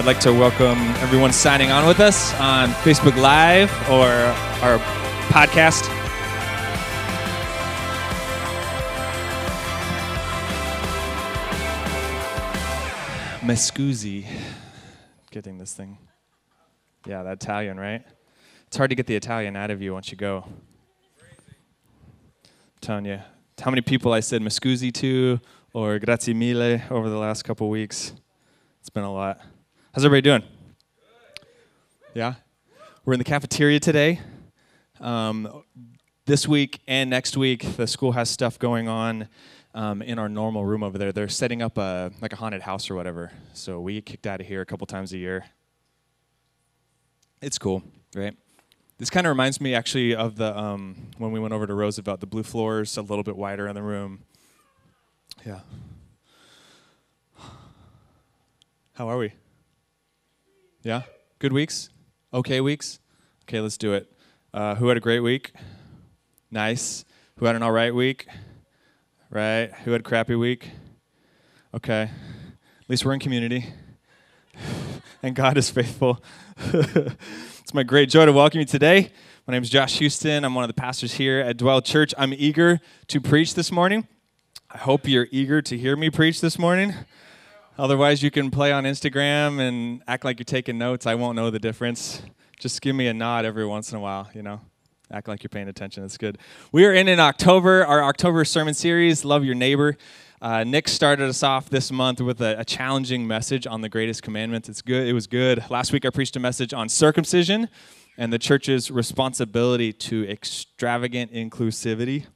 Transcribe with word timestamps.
I'd 0.00 0.06
like 0.06 0.20
to 0.20 0.32
welcome 0.32 0.78
everyone 1.02 1.30
signing 1.30 1.70
on 1.70 1.86
with 1.86 2.00
us 2.00 2.32
on 2.40 2.70
Facebook 2.70 3.20
Live 3.20 3.70
or 3.90 4.08
our 4.64 4.78
podcast. 5.28 5.82
Mescusi. 13.42 14.24
Getting 15.30 15.58
this 15.58 15.74
thing. 15.74 15.98
Yeah, 17.06 17.22
that 17.24 17.34
Italian, 17.34 17.78
right? 17.78 18.02
It's 18.68 18.78
hard 18.78 18.88
to 18.88 18.96
get 18.96 19.06
the 19.06 19.16
Italian 19.16 19.54
out 19.54 19.70
of 19.70 19.82
you 19.82 19.92
once 19.92 20.10
you 20.10 20.16
go. 20.16 20.46
You, 22.88 23.20
how 23.60 23.70
many 23.70 23.82
people 23.82 24.14
I 24.14 24.20
said 24.20 24.40
Mescusi 24.40 24.94
to 24.94 25.40
or 25.74 25.98
grazie 25.98 26.32
mille 26.32 26.80
over 26.90 27.10
the 27.10 27.18
last 27.18 27.42
couple 27.42 27.68
weeks. 27.68 28.14
It's 28.80 28.88
been 28.88 29.04
a 29.04 29.12
lot. 29.12 29.38
How's 29.92 30.04
everybody 30.04 30.22
doing? 30.22 30.44
Yeah? 32.14 32.34
We're 33.04 33.14
in 33.14 33.18
the 33.18 33.24
cafeteria 33.24 33.80
today. 33.80 34.20
Um, 35.00 35.64
this 36.26 36.46
week 36.46 36.78
and 36.86 37.10
next 37.10 37.36
week, 37.36 37.76
the 37.76 37.88
school 37.88 38.12
has 38.12 38.30
stuff 38.30 38.56
going 38.56 38.86
on 38.86 39.26
um, 39.74 40.00
in 40.00 40.16
our 40.20 40.28
normal 40.28 40.64
room 40.64 40.84
over 40.84 40.96
there. 40.96 41.10
They're 41.10 41.26
setting 41.28 41.60
up 41.60 41.76
a 41.76 42.12
like 42.20 42.32
a 42.32 42.36
haunted 42.36 42.62
house 42.62 42.88
or 42.88 42.94
whatever. 42.94 43.32
So 43.52 43.80
we 43.80 43.94
get 43.94 44.06
kicked 44.06 44.28
out 44.28 44.40
of 44.40 44.46
here 44.46 44.60
a 44.60 44.64
couple 44.64 44.86
times 44.86 45.12
a 45.12 45.18
year. 45.18 45.46
It's 47.42 47.58
cool, 47.58 47.82
right? 48.14 48.36
This 48.98 49.10
kind 49.10 49.26
of 49.26 49.30
reminds 49.30 49.60
me 49.60 49.74
actually 49.74 50.14
of 50.14 50.36
the 50.36 50.56
um, 50.56 51.08
when 51.18 51.32
we 51.32 51.40
went 51.40 51.52
over 51.52 51.66
to 51.66 51.74
Roosevelt. 51.74 52.20
The 52.20 52.28
blue 52.28 52.44
floors 52.44 52.96
a 52.96 53.02
little 53.02 53.24
bit 53.24 53.36
wider 53.36 53.66
in 53.66 53.74
the 53.74 53.82
room. 53.82 54.20
Yeah. 55.44 55.62
How 58.94 59.08
are 59.08 59.18
we? 59.18 59.32
Yeah? 60.82 61.02
Good 61.40 61.52
weeks? 61.52 61.90
Okay 62.32 62.62
weeks? 62.62 63.00
Okay, 63.42 63.60
let's 63.60 63.76
do 63.76 63.92
it. 63.92 64.10
Uh, 64.54 64.76
who 64.76 64.88
had 64.88 64.96
a 64.96 65.00
great 65.00 65.20
week? 65.20 65.52
Nice. 66.50 67.04
Who 67.36 67.44
had 67.44 67.54
an 67.54 67.62
all 67.62 67.70
right 67.70 67.94
week? 67.94 68.26
Right. 69.28 69.70
Who 69.84 69.92
had 69.92 70.00
a 70.00 70.04
crappy 70.04 70.36
week? 70.36 70.70
Okay. 71.74 72.04
At 72.04 72.88
least 72.88 73.04
we're 73.04 73.12
in 73.12 73.20
community. 73.20 73.66
and 75.22 75.36
God 75.36 75.58
is 75.58 75.68
faithful. 75.68 76.24
it's 76.72 77.74
my 77.74 77.82
great 77.82 78.08
joy 78.08 78.24
to 78.24 78.32
welcome 78.32 78.60
you 78.60 78.66
today. 78.66 79.12
My 79.46 79.52
name 79.52 79.62
is 79.62 79.68
Josh 79.68 79.98
Houston. 79.98 80.46
I'm 80.46 80.54
one 80.54 80.64
of 80.64 80.68
the 80.68 80.80
pastors 80.80 81.12
here 81.12 81.40
at 81.40 81.58
Dwell 81.58 81.82
Church. 81.82 82.14
I'm 82.16 82.32
eager 82.32 82.80
to 83.08 83.20
preach 83.20 83.54
this 83.54 83.70
morning. 83.70 84.08
I 84.70 84.78
hope 84.78 85.06
you're 85.06 85.28
eager 85.30 85.60
to 85.60 85.76
hear 85.76 85.94
me 85.94 86.08
preach 86.08 86.40
this 86.40 86.58
morning. 86.58 86.94
Otherwise, 87.80 88.22
you 88.22 88.30
can 88.30 88.50
play 88.50 88.72
on 88.72 88.84
Instagram 88.84 89.58
and 89.58 90.02
act 90.06 90.22
like 90.22 90.38
you're 90.38 90.44
taking 90.44 90.76
notes. 90.76 91.06
I 91.06 91.14
won't 91.14 91.34
know 91.34 91.50
the 91.50 91.58
difference. 91.58 92.20
Just 92.58 92.82
give 92.82 92.94
me 92.94 93.06
a 93.06 93.14
nod 93.14 93.46
every 93.46 93.64
once 93.64 93.90
in 93.90 93.96
a 93.96 94.00
while, 94.02 94.28
you 94.34 94.42
know. 94.42 94.60
Act 95.10 95.28
like 95.28 95.42
you're 95.42 95.48
paying 95.48 95.66
attention. 95.66 96.04
It's 96.04 96.18
good. 96.18 96.36
We 96.72 96.84
are 96.84 96.92
in 96.92 97.08
in 97.08 97.18
October, 97.18 97.86
our 97.86 98.04
October 98.04 98.44
sermon 98.44 98.74
series, 98.74 99.24
Love 99.24 99.44
Your 99.44 99.54
Neighbor. 99.54 99.96
Uh, 100.42 100.62
Nick 100.62 100.88
started 100.88 101.26
us 101.26 101.42
off 101.42 101.70
this 101.70 101.90
month 101.90 102.20
with 102.20 102.42
a, 102.42 102.60
a, 102.60 102.66
challenging 102.66 103.26
message 103.26 103.66
on 103.66 103.80
the 103.80 103.88
greatest 103.88 104.22
commandments. 104.22 104.68
It's 104.68 104.82
good. 104.82 105.08
It 105.08 105.14
was 105.14 105.26
good. 105.26 105.64
Last 105.70 105.90
week 105.90 106.04
I 106.04 106.10
preached 106.10 106.36
a 106.36 106.40
message 106.40 106.74
on 106.74 106.90
circumcision 106.90 107.70
and 108.18 108.30
the 108.30 108.38
church's 108.38 108.90
responsibility 108.90 109.94
to 109.94 110.28
extravagant 110.28 111.32
inclusivity. 111.32 112.26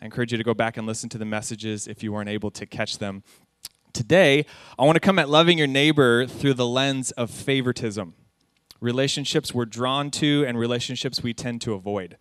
I 0.00 0.06
encourage 0.06 0.32
you 0.32 0.38
to 0.38 0.44
go 0.44 0.54
back 0.54 0.78
and 0.78 0.86
listen 0.86 1.10
to 1.10 1.18
the 1.18 1.24
messages 1.26 1.86
if 1.86 2.02
you 2.02 2.12
weren't 2.12 2.30
able 2.30 2.50
to 2.52 2.64
catch 2.64 2.98
them. 2.98 3.22
Today, 3.96 4.44
I 4.78 4.84
want 4.84 4.96
to 4.96 5.00
come 5.00 5.18
at 5.18 5.30
loving 5.30 5.56
your 5.56 5.66
neighbor 5.66 6.26
through 6.26 6.52
the 6.52 6.66
lens 6.66 7.12
of 7.12 7.30
favoritism 7.30 8.12
relationships 8.78 9.54
we're 9.54 9.64
drawn 9.64 10.10
to 10.10 10.44
and 10.46 10.58
relationships 10.58 11.22
we 11.22 11.32
tend 11.32 11.62
to 11.62 11.72
avoid. 11.72 12.18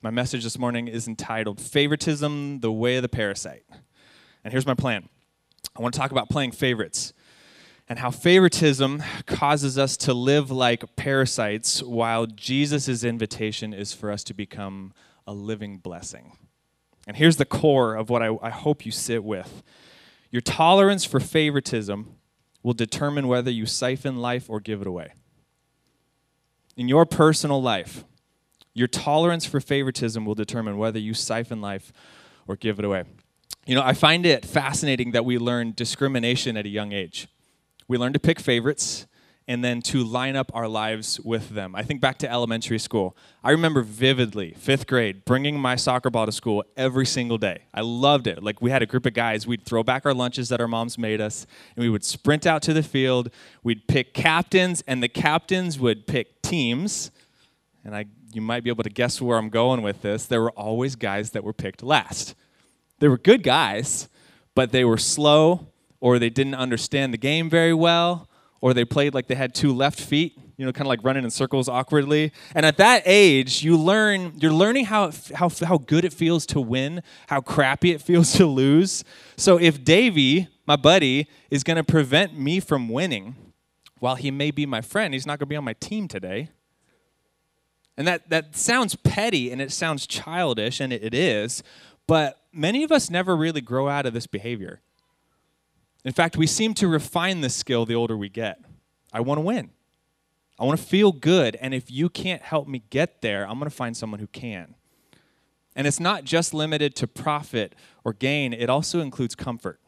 My 0.00 0.10
message 0.10 0.44
this 0.44 0.56
morning 0.56 0.86
is 0.86 1.08
entitled 1.08 1.60
Favoritism, 1.60 2.60
the 2.60 2.70
Way 2.70 2.94
of 2.94 3.02
the 3.02 3.08
Parasite. 3.08 3.64
And 4.44 4.52
here's 4.52 4.68
my 4.68 4.74
plan 4.74 5.08
I 5.76 5.82
want 5.82 5.94
to 5.94 5.98
talk 5.98 6.12
about 6.12 6.30
playing 6.30 6.52
favorites 6.52 7.12
and 7.88 7.98
how 7.98 8.12
favoritism 8.12 9.02
causes 9.26 9.76
us 9.76 9.96
to 9.96 10.14
live 10.14 10.52
like 10.52 10.94
parasites 10.94 11.82
while 11.82 12.26
Jesus' 12.26 13.02
invitation 13.02 13.74
is 13.74 13.92
for 13.92 14.12
us 14.12 14.22
to 14.22 14.32
become 14.32 14.92
a 15.26 15.34
living 15.34 15.78
blessing. 15.78 16.36
And 17.08 17.16
here's 17.16 17.36
the 17.36 17.44
core 17.44 17.96
of 17.96 18.10
what 18.10 18.22
I, 18.22 18.36
I 18.40 18.50
hope 18.50 18.86
you 18.86 18.92
sit 18.92 19.24
with 19.24 19.64
your 20.36 20.42
tolerance 20.42 21.02
for 21.02 21.18
favoritism 21.18 22.14
will 22.62 22.74
determine 22.74 23.26
whether 23.26 23.50
you 23.50 23.64
siphon 23.64 24.18
life 24.18 24.50
or 24.50 24.60
give 24.60 24.82
it 24.82 24.86
away. 24.86 25.14
In 26.76 26.88
your 26.88 27.06
personal 27.06 27.62
life, 27.62 28.04
your 28.74 28.86
tolerance 28.86 29.46
for 29.46 29.60
favoritism 29.60 30.26
will 30.26 30.34
determine 30.34 30.76
whether 30.76 30.98
you 30.98 31.14
siphon 31.14 31.62
life 31.62 31.90
or 32.46 32.54
give 32.54 32.78
it 32.78 32.84
away. 32.84 33.04
You 33.66 33.76
know, 33.76 33.82
I 33.82 33.94
find 33.94 34.26
it 34.26 34.44
fascinating 34.44 35.12
that 35.12 35.24
we 35.24 35.38
learn 35.38 35.72
discrimination 35.74 36.58
at 36.58 36.66
a 36.66 36.68
young 36.68 36.92
age. 36.92 37.28
We 37.88 37.96
learn 37.96 38.12
to 38.12 38.18
pick 38.18 38.38
favorites, 38.38 39.06
and 39.48 39.62
then 39.62 39.80
to 39.80 40.02
line 40.02 40.34
up 40.34 40.50
our 40.54 40.66
lives 40.66 41.20
with 41.20 41.50
them. 41.50 41.76
I 41.76 41.82
think 41.82 42.00
back 42.00 42.18
to 42.18 42.30
elementary 42.30 42.80
school. 42.80 43.16
I 43.44 43.52
remember 43.52 43.82
vividly, 43.82 44.54
fifth 44.58 44.88
grade, 44.88 45.24
bringing 45.24 45.58
my 45.58 45.76
soccer 45.76 46.10
ball 46.10 46.26
to 46.26 46.32
school 46.32 46.64
every 46.76 47.06
single 47.06 47.38
day. 47.38 47.62
I 47.72 47.82
loved 47.82 48.26
it. 48.26 48.42
Like 48.42 48.60
we 48.60 48.70
had 48.70 48.82
a 48.82 48.86
group 48.86 49.06
of 49.06 49.14
guys, 49.14 49.46
we'd 49.46 49.64
throw 49.64 49.84
back 49.84 50.04
our 50.04 50.14
lunches 50.14 50.48
that 50.48 50.60
our 50.60 50.66
moms 50.66 50.98
made 50.98 51.20
us, 51.20 51.46
and 51.76 51.84
we 51.84 51.88
would 51.88 52.04
sprint 52.04 52.44
out 52.44 52.60
to 52.62 52.72
the 52.72 52.82
field. 52.82 53.30
We'd 53.62 53.86
pick 53.86 54.14
captains, 54.14 54.82
and 54.86 55.00
the 55.00 55.08
captains 55.08 55.78
would 55.78 56.08
pick 56.08 56.42
teams. 56.42 57.12
And 57.84 57.94
I, 57.94 58.06
you 58.32 58.40
might 58.40 58.64
be 58.64 58.70
able 58.70 58.82
to 58.82 58.90
guess 58.90 59.20
where 59.20 59.38
I'm 59.38 59.48
going 59.48 59.82
with 59.82 60.02
this. 60.02 60.26
There 60.26 60.42
were 60.42 60.50
always 60.52 60.96
guys 60.96 61.30
that 61.30 61.44
were 61.44 61.52
picked 61.52 61.84
last. 61.84 62.34
They 62.98 63.06
were 63.06 63.18
good 63.18 63.44
guys, 63.44 64.08
but 64.56 64.72
they 64.72 64.84
were 64.84 64.98
slow, 64.98 65.68
or 66.00 66.18
they 66.18 66.30
didn't 66.30 66.56
understand 66.56 67.12
the 67.12 67.18
game 67.18 67.48
very 67.48 67.74
well 67.74 68.28
or 68.60 68.74
they 68.74 68.84
played 68.84 69.14
like 69.14 69.26
they 69.26 69.34
had 69.34 69.54
two 69.54 69.72
left 69.72 70.00
feet 70.00 70.38
you 70.56 70.64
know 70.64 70.72
kind 70.72 70.86
of 70.86 70.88
like 70.88 71.04
running 71.04 71.24
in 71.24 71.30
circles 71.30 71.68
awkwardly. 71.68 72.32
And 72.54 72.64
at 72.64 72.76
that 72.78 73.02
age 73.04 73.62
you 73.62 73.76
learn 73.76 74.32
you're 74.36 74.52
learning 74.52 74.86
how, 74.86 75.12
how, 75.34 75.48
how 75.48 75.78
good 75.78 76.04
it 76.04 76.12
feels 76.12 76.46
to 76.46 76.60
win 76.60 77.02
how 77.28 77.40
crappy 77.40 77.92
it 77.92 78.00
feels 78.02 78.32
to 78.34 78.46
lose. 78.46 79.04
So 79.36 79.58
if 79.58 79.84
davey 79.84 80.48
my 80.66 80.76
buddy 80.76 81.28
is 81.50 81.62
going 81.62 81.76
to 81.76 81.84
prevent 81.84 82.38
me 82.38 82.60
from 82.60 82.88
winning 82.88 83.36
while 83.98 84.16
he 84.16 84.30
may 84.30 84.50
be 84.50 84.66
my 84.66 84.80
friend 84.80 85.14
he's 85.14 85.26
not 85.26 85.38
going 85.38 85.46
to 85.46 85.50
be 85.50 85.56
on 85.56 85.64
my 85.64 85.74
team 85.74 86.08
today. 86.08 86.50
And 87.98 88.06
that, 88.06 88.28
that 88.28 88.54
sounds 88.54 88.94
petty 88.94 89.50
and 89.50 89.58
it 89.60 89.72
sounds 89.72 90.06
childish 90.06 90.80
and 90.80 90.92
it, 90.92 91.02
it 91.02 91.14
is 91.14 91.62
but 92.06 92.42
many 92.52 92.84
of 92.84 92.92
us 92.92 93.10
never 93.10 93.36
really 93.36 93.60
grow 93.60 93.88
out 93.88 94.06
of 94.06 94.14
this 94.14 94.26
behavior 94.26 94.80
in 96.06 96.12
fact, 96.12 96.36
we 96.36 96.46
seem 96.46 96.72
to 96.74 96.86
refine 96.86 97.40
this 97.40 97.56
skill 97.56 97.84
the 97.84 97.96
older 97.96 98.16
we 98.16 98.28
get. 98.28 98.60
I 99.12 99.20
want 99.20 99.38
to 99.38 99.42
win. 99.42 99.70
I 100.56 100.64
want 100.64 100.78
to 100.78 100.86
feel 100.86 101.10
good. 101.10 101.56
And 101.56 101.74
if 101.74 101.90
you 101.90 102.08
can't 102.08 102.42
help 102.42 102.68
me 102.68 102.84
get 102.90 103.22
there, 103.22 103.42
I'm 103.42 103.58
going 103.58 103.68
to 103.68 103.74
find 103.74 103.96
someone 103.96 104.20
who 104.20 104.28
can. 104.28 104.76
And 105.74 105.84
it's 105.84 105.98
not 105.98 106.22
just 106.22 106.54
limited 106.54 106.94
to 106.96 107.08
profit 107.08 107.74
or 108.04 108.12
gain, 108.12 108.52
it 108.52 108.70
also 108.70 109.00
includes 109.00 109.34
comfort. 109.34 109.80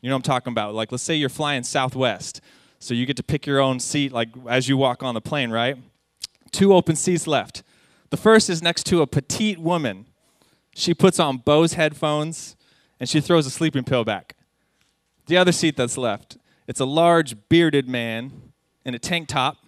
You 0.00 0.08
know 0.08 0.14
what 0.14 0.20
I'm 0.20 0.22
talking 0.22 0.52
about? 0.52 0.74
Like, 0.74 0.92
let's 0.92 1.02
say 1.02 1.16
you're 1.16 1.28
flying 1.28 1.64
Southwest, 1.64 2.40
so 2.78 2.94
you 2.94 3.04
get 3.04 3.16
to 3.16 3.24
pick 3.24 3.44
your 3.44 3.58
own 3.58 3.80
seat, 3.80 4.12
like 4.12 4.28
as 4.48 4.68
you 4.68 4.76
walk 4.76 5.02
on 5.02 5.14
the 5.14 5.20
plane, 5.20 5.50
right? 5.50 5.76
Two 6.52 6.72
open 6.72 6.94
seats 6.94 7.26
left. 7.26 7.64
The 8.10 8.16
first 8.16 8.48
is 8.48 8.62
next 8.62 8.86
to 8.86 9.02
a 9.02 9.08
petite 9.08 9.58
woman. 9.58 10.06
She 10.72 10.94
puts 10.94 11.18
on 11.18 11.38
Bose 11.38 11.72
headphones 11.72 12.54
and 13.00 13.08
she 13.08 13.20
throws 13.20 13.44
a 13.44 13.50
sleeping 13.50 13.82
pill 13.82 14.04
back. 14.04 14.36
The 15.28 15.36
other 15.36 15.52
seat 15.52 15.76
that's 15.76 15.98
left, 15.98 16.38
it's 16.66 16.80
a 16.80 16.86
large 16.86 17.36
bearded 17.50 17.86
man 17.86 18.32
in 18.86 18.94
a 18.94 18.98
tank 18.98 19.28
top, 19.28 19.58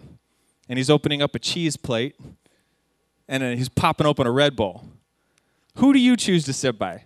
and 0.67 0.77
he's 0.79 0.89
opening 0.89 1.21
up 1.21 1.35
a 1.35 1.39
cheese 1.39 1.77
plate, 1.77 2.15
and 3.27 3.43
he's 3.57 3.69
popping 3.69 4.07
open 4.07 4.25
a 4.25 4.31
Red 4.31 4.55
Bull. 4.55 4.83
Who 5.75 5.93
do 5.93 5.99
you 5.99 6.17
choose 6.17 6.45
to 6.45 6.53
sit 6.53 6.79
by? 6.79 7.03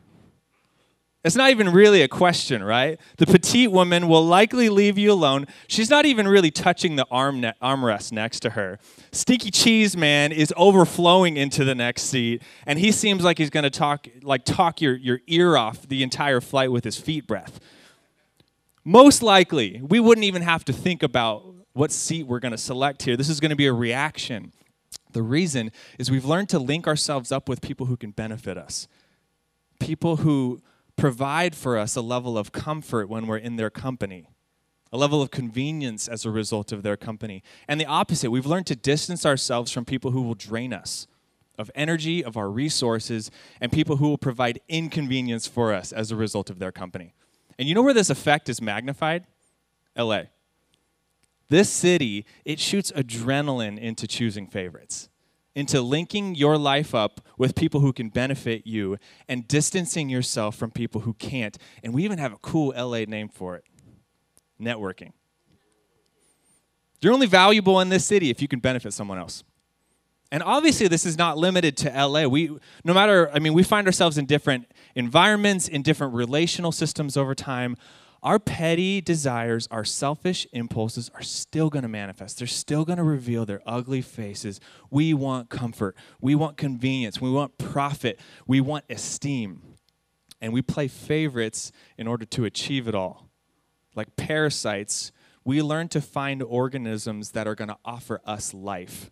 It's 1.26 1.36
not 1.36 1.50
even 1.50 1.70
really 1.70 2.02
a 2.02 2.08
question, 2.08 2.64
right? 2.64 2.98
The 3.18 3.26
petite 3.26 3.72
woman 3.72 4.08
will 4.08 4.26
likely 4.26 4.70
leave 4.70 4.98
you 4.98 5.12
alone. 5.12 5.48
She's 5.68 5.90
not 5.90 6.06
even 6.06 6.26
really 6.26 6.52
touching 6.52 6.96
the 6.96 7.08
arm 7.12 7.42
ne- 7.42 7.54
armrest 7.62 8.14
next 8.14 8.40
to 8.42 8.52
her. 8.52 8.80
Stinky 9.12 9.52
Cheese 9.52 9.98
Man 9.98 10.32
is 10.32 10.54
overflowing 10.56 11.36
into 11.36 11.66
the 11.66 11.76
next 11.76 12.04
seat, 12.04 12.42
and 12.66 12.80
he 12.80 12.94
seems 12.94 13.24
like 13.24 13.38
he's 13.38 13.50
going 13.50 13.64
to 13.64 13.70
talk 13.70 14.08
like 14.22 14.46
talk 14.46 14.80
your, 14.80 14.96
your 14.96 15.20
ear 15.28 15.58
off 15.58 15.86
the 15.90 16.04
entire 16.04 16.40
flight 16.40 16.72
with 16.72 16.86
his 16.86 16.98
feet 16.98 17.28
breath. 17.28 17.60
Most 18.88 19.24
likely, 19.24 19.82
we 19.82 20.00
wouldn't 20.00 20.26
even 20.26 20.44
have 20.44 20.64
to 20.66 20.74
think 20.74 21.02
about 21.02 21.44
what 21.74 21.92
seat 21.92 22.28
we're 22.28 22.40
going 22.40 22.52
to 22.52 22.58
select 22.58 23.02
here. 23.02 23.18
This 23.18 23.30
is 23.30 23.40
going 23.40 23.50
to 23.50 23.56
be 23.56 23.66
a 23.66 23.74
reaction. 23.74 24.54
The 25.12 25.24
reason 25.24 25.72
is 25.98 26.12
we've 26.12 26.24
learned 26.24 26.50
to 26.50 26.60
link 26.60 26.88
ourselves 26.88 27.32
up 27.32 27.50
with 27.50 27.62
people 27.62 27.88
who 27.88 27.98
can 27.98 28.12
benefit 28.12 28.60
us, 28.60 28.88
people 29.80 30.18
who 30.18 30.62
provide 30.98 31.56
for 31.56 31.80
us 31.80 31.96
a 31.96 32.02
level 32.02 32.38
of 32.38 32.52
comfort 32.52 33.10
when 33.10 33.26
we're 33.26 33.38
in 33.38 33.56
their 33.56 33.72
company, 33.72 34.30
a 34.94 34.98
level 34.98 35.20
of 35.20 35.32
convenience 35.32 36.08
as 36.08 36.24
a 36.24 36.30
result 36.30 36.72
of 36.72 36.84
their 36.84 36.96
company. 36.96 37.42
And 37.68 37.82
the 37.82 37.88
opposite, 37.88 38.30
we've 38.30 38.46
learned 38.46 38.68
to 38.68 38.76
distance 38.76 39.26
ourselves 39.26 39.72
from 39.72 39.84
people 39.84 40.12
who 40.12 40.22
will 40.22 40.36
drain 40.36 40.74
us 40.74 41.08
of 41.58 41.72
energy, 41.74 42.24
of 42.24 42.38
our 42.38 42.52
resources, 42.52 43.32
and 43.60 43.72
people 43.72 43.96
who 43.96 44.10
will 44.10 44.18
provide 44.20 44.60
inconvenience 44.70 45.48
for 45.48 45.74
us 45.74 45.92
as 45.92 46.12
a 46.12 46.16
result 46.16 46.52
of 46.52 46.60
their 46.60 46.72
company. 46.72 47.15
And 47.58 47.68
you 47.68 47.76
know 47.76 47.82
where 47.82 47.94
this 47.94 48.10
effect 48.10 48.50
is 48.50 48.62
magnified? 48.62 49.26
LA. 49.98 50.24
This 51.48 51.70
city, 51.70 52.26
it 52.44 52.60
shoots 52.60 52.92
adrenaline 52.92 53.78
into 53.78 54.08
choosing 54.08 54.48
favorites, 54.48 55.10
into 55.54 55.82
linking 55.82 56.36
your 56.36 56.58
life 56.58 56.96
up 56.96 57.22
with 57.38 57.56
people 57.56 57.80
who 57.80 57.94
can 57.94 58.10
benefit 58.10 58.66
you 58.66 58.98
and 59.28 59.48
distancing 59.48 60.10
yourself 60.10 60.56
from 60.56 60.72
people 60.72 61.02
who 61.02 61.14
can't. 61.14 61.58
And 61.84 61.94
we 61.94 62.04
even 62.04 62.18
have 62.18 62.34
a 62.34 62.38
cool 62.38 62.74
LA 62.76 63.06
name 63.06 63.30
for 63.30 63.56
it 63.56 63.64
networking. 64.60 65.12
You're 67.02 67.14
only 67.14 67.28
valuable 67.28 67.80
in 67.82 67.90
this 67.90 68.06
city 68.06 68.30
if 68.30 68.42
you 68.42 68.48
can 68.48 68.60
benefit 68.60 68.94
someone 68.94 69.20
else. 69.20 69.44
And 70.36 70.44
obviously, 70.44 70.90
this 70.90 71.06
is 71.06 71.18
not 71.18 71.38
limited 71.38 71.78
to 71.78 71.90
LA. 71.90 72.28
We, 72.28 72.50
no 72.84 72.94
matter, 72.94 73.32
I 73.34 73.40
mean, 73.40 73.54
we 73.54 73.64
find 73.64 73.88
ourselves 73.88 74.18
in 74.18 74.26
different 74.26 74.70
environments, 74.94 75.70
in 75.70 75.82
different 75.82 76.14
relational 76.14 76.74
systems 76.74 77.16
over 77.16 77.34
time. 77.34 77.78
Our 78.22 78.38
petty 78.38 79.00
desires, 79.00 79.66
our 79.72 79.86
selfish 79.86 80.46
impulses 80.52 81.10
are 81.14 81.22
still 81.22 81.70
going 81.70 81.84
to 81.84 81.88
manifest. 81.88 82.40
They're 82.40 82.48
still 82.48 82.84
going 82.84 82.98
to 82.98 83.04
reveal 83.04 83.46
their 83.46 83.62
ugly 83.66 84.02
faces. 84.02 84.60
We 84.92 85.14
want 85.14 85.50
comfort. 85.50 85.96
We 86.20 86.36
want 86.36 86.58
convenience. 86.58 87.22
We 87.22 87.32
want 87.32 87.58
profit. 87.58 88.20
We 88.46 88.60
want 88.60 88.84
esteem. 88.90 89.62
And 90.42 90.52
we 90.52 90.62
play 90.62 90.90
favorites 90.90 91.72
in 91.98 92.08
order 92.08 92.26
to 92.26 92.44
achieve 92.44 92.90
it 92.90 92.94
all. 92.94 93.30
Like 93.96 94.18
parasites, 94.18 95.14
we 95.46 95.62
learn 95.62 95.88
to 95.88 96.02
find 96.02 96.44
organisms 96.44 97.32
that 97.32 97.48
are 97.48 97.56
going 97.56 97.70
to 97.70 97.78
offer 97.86 98.20
us 98.26 98.54
life 98.54 99.12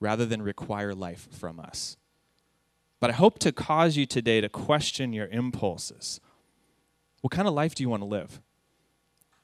rather 0.00 0.26
than 0.26 0.42
require 0.42 0.94
life 0.94 1.28
from 1.30 1.58
us. 1.58 1.96
But 3.00 3.10
I 3.10 3.14
hope 3.14 3.38
to 3.40 3.52
cause 3.52 3.96
you 3.96 4.06
today 4.06 4.40
to 4.40 4.48
question 4.48 5.12
your 5.12 5.26
impulses. 5.28 6.20
What 7.20 7.32
kind 7.32 7.48
of 7.48 7.54
life 7.54 7.74
do 7.74 7.82
you 7.82 7.88
want 7.88 8.02
to 8.02 8.06
live? 8.06 8.40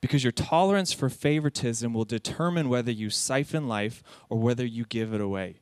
Because 0.01 0.25
your 0.25 0.33
tolerance 0.33 0.93
for 0.93 1.09
favoritism 1.09 1.95
will 1.95 2.05
determine 2.05 2.69
whether 2.69 2.91
you 2.91 3.09
siphon 3.11 3.69
life 3.69 4.03
or 4.29 4.39
whether 4.39 4.65
you 4.65 4.85
give 4.85 5.15
it 5.15 5.21
away. 5.21 5.61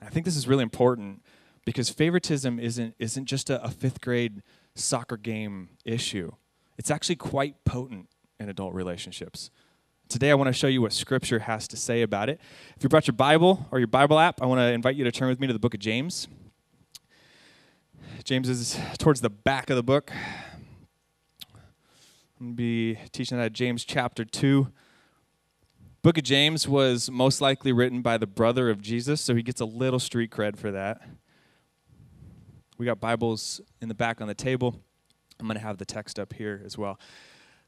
I 0.00 0.10
think 0.10 0.24
this 0.24 0.36
is 0.36 0.48
really 0.48 0.62
important 0.62 1.22
because 1.64 1.88
favoritism 1.88 2.58
isn't, 2.58 2.94
isn't 2.98 3.26
just 3.26 3.50
a, 3.50 3.62
a 3.62 3.70
fifth 3.70 4.00
grade 4.00 4.42
soccer 4.74 5.16
game 5.16 5.70
issue, 5.84 6.32
it's 6.76 6.90
actually 6.90 7.16
quite 7.16 7.64
potent 7.64 8.08
in 8.40 8.48
adult 8.48 8.74
relationships. 8.74 9.50
Today, 10.12 10.30
I 10.30 10.34
want 10.34 10.48
to 10.48 10.52
show 10.52 10.66
you 10.66 10.82
what 10.82 10.92
Scripture 10.92 11.38
has 11.38 11.66
to 11.68 11.76
say 11.78 12.02
about 12.02 12.28
it. 12.28 12.38
If 12.76 12.82
you 12.82 12.90
brought 12.90 13.06
your 13.06 13.14
Bible 13.14 13.66
or 13.70 13.78
your 13.78 13.88
Bible 13.88 14.18
app, 14.18 14.42
I 14.42 14.46
want 14.46 14.58
to 14.58 14.64
invite 14.64 14.94
you 14.94 15.04
to 15.04 15.10
turn 15.10 15.30
with 15.30 15.40
me 15.40 15.46
to 15.46 15.54
the 15.54 15.58
book 15.58 15.72
of 15.72 15.80
James. 15.80 16.28
James 18.22 18.46
is 18.46 18.78
towards 18.98 19.22
the 19.22 19.30
back 19.30 19.70
of 19.70 19.76
the 19.76 19.82
book. 19.82 20.12
I'm 22.38 22.48
going 22.48 22.52
to 22.52 22.56
be 22.56 22.98
teaching 23.10 23.40
of 23.40 23.54
James 23.54 23.86
chapter 23.86 24.22
2. 24.26 24.68
Book 26.02 26.18
of 26.18 26.24
James 26.24 26.68
was 26.68 27.10
most 27.10 27.40
likely 27.40 27.72
written 27.72 28.02
by 28.02 28.18
the 28.18 28.26
brother 28.26 28.68
of 28.68 28.82
Jesus, 28.82 29.18
so 29.22 29.34
he 29.34 29.42
gets 29.42 29.62
a 29.62 29.64
little 29.64 29.98
street 29.98 30.30
cred 30.30 30.58
for 30.58 30.70
that. 30.72 31.00
We 32.76 32.84
got 32.84 33.00
Bibles 33.00 33.62
in 33.80 33.88
the 33.88 33.94
back 33.94 34.20
on 34.20 34.28
the 34.28 34.34
table. 34.34 34.78
I'm 35.40 35.46
going 35.46 35.58
to 35.58 35.64
have 35.64 35.78
the 35.78 35.86
text 35.86 36.18
up 36.18 36.34
here 36.34 36.60
as 36.66 36.76
well. 36.76 37.00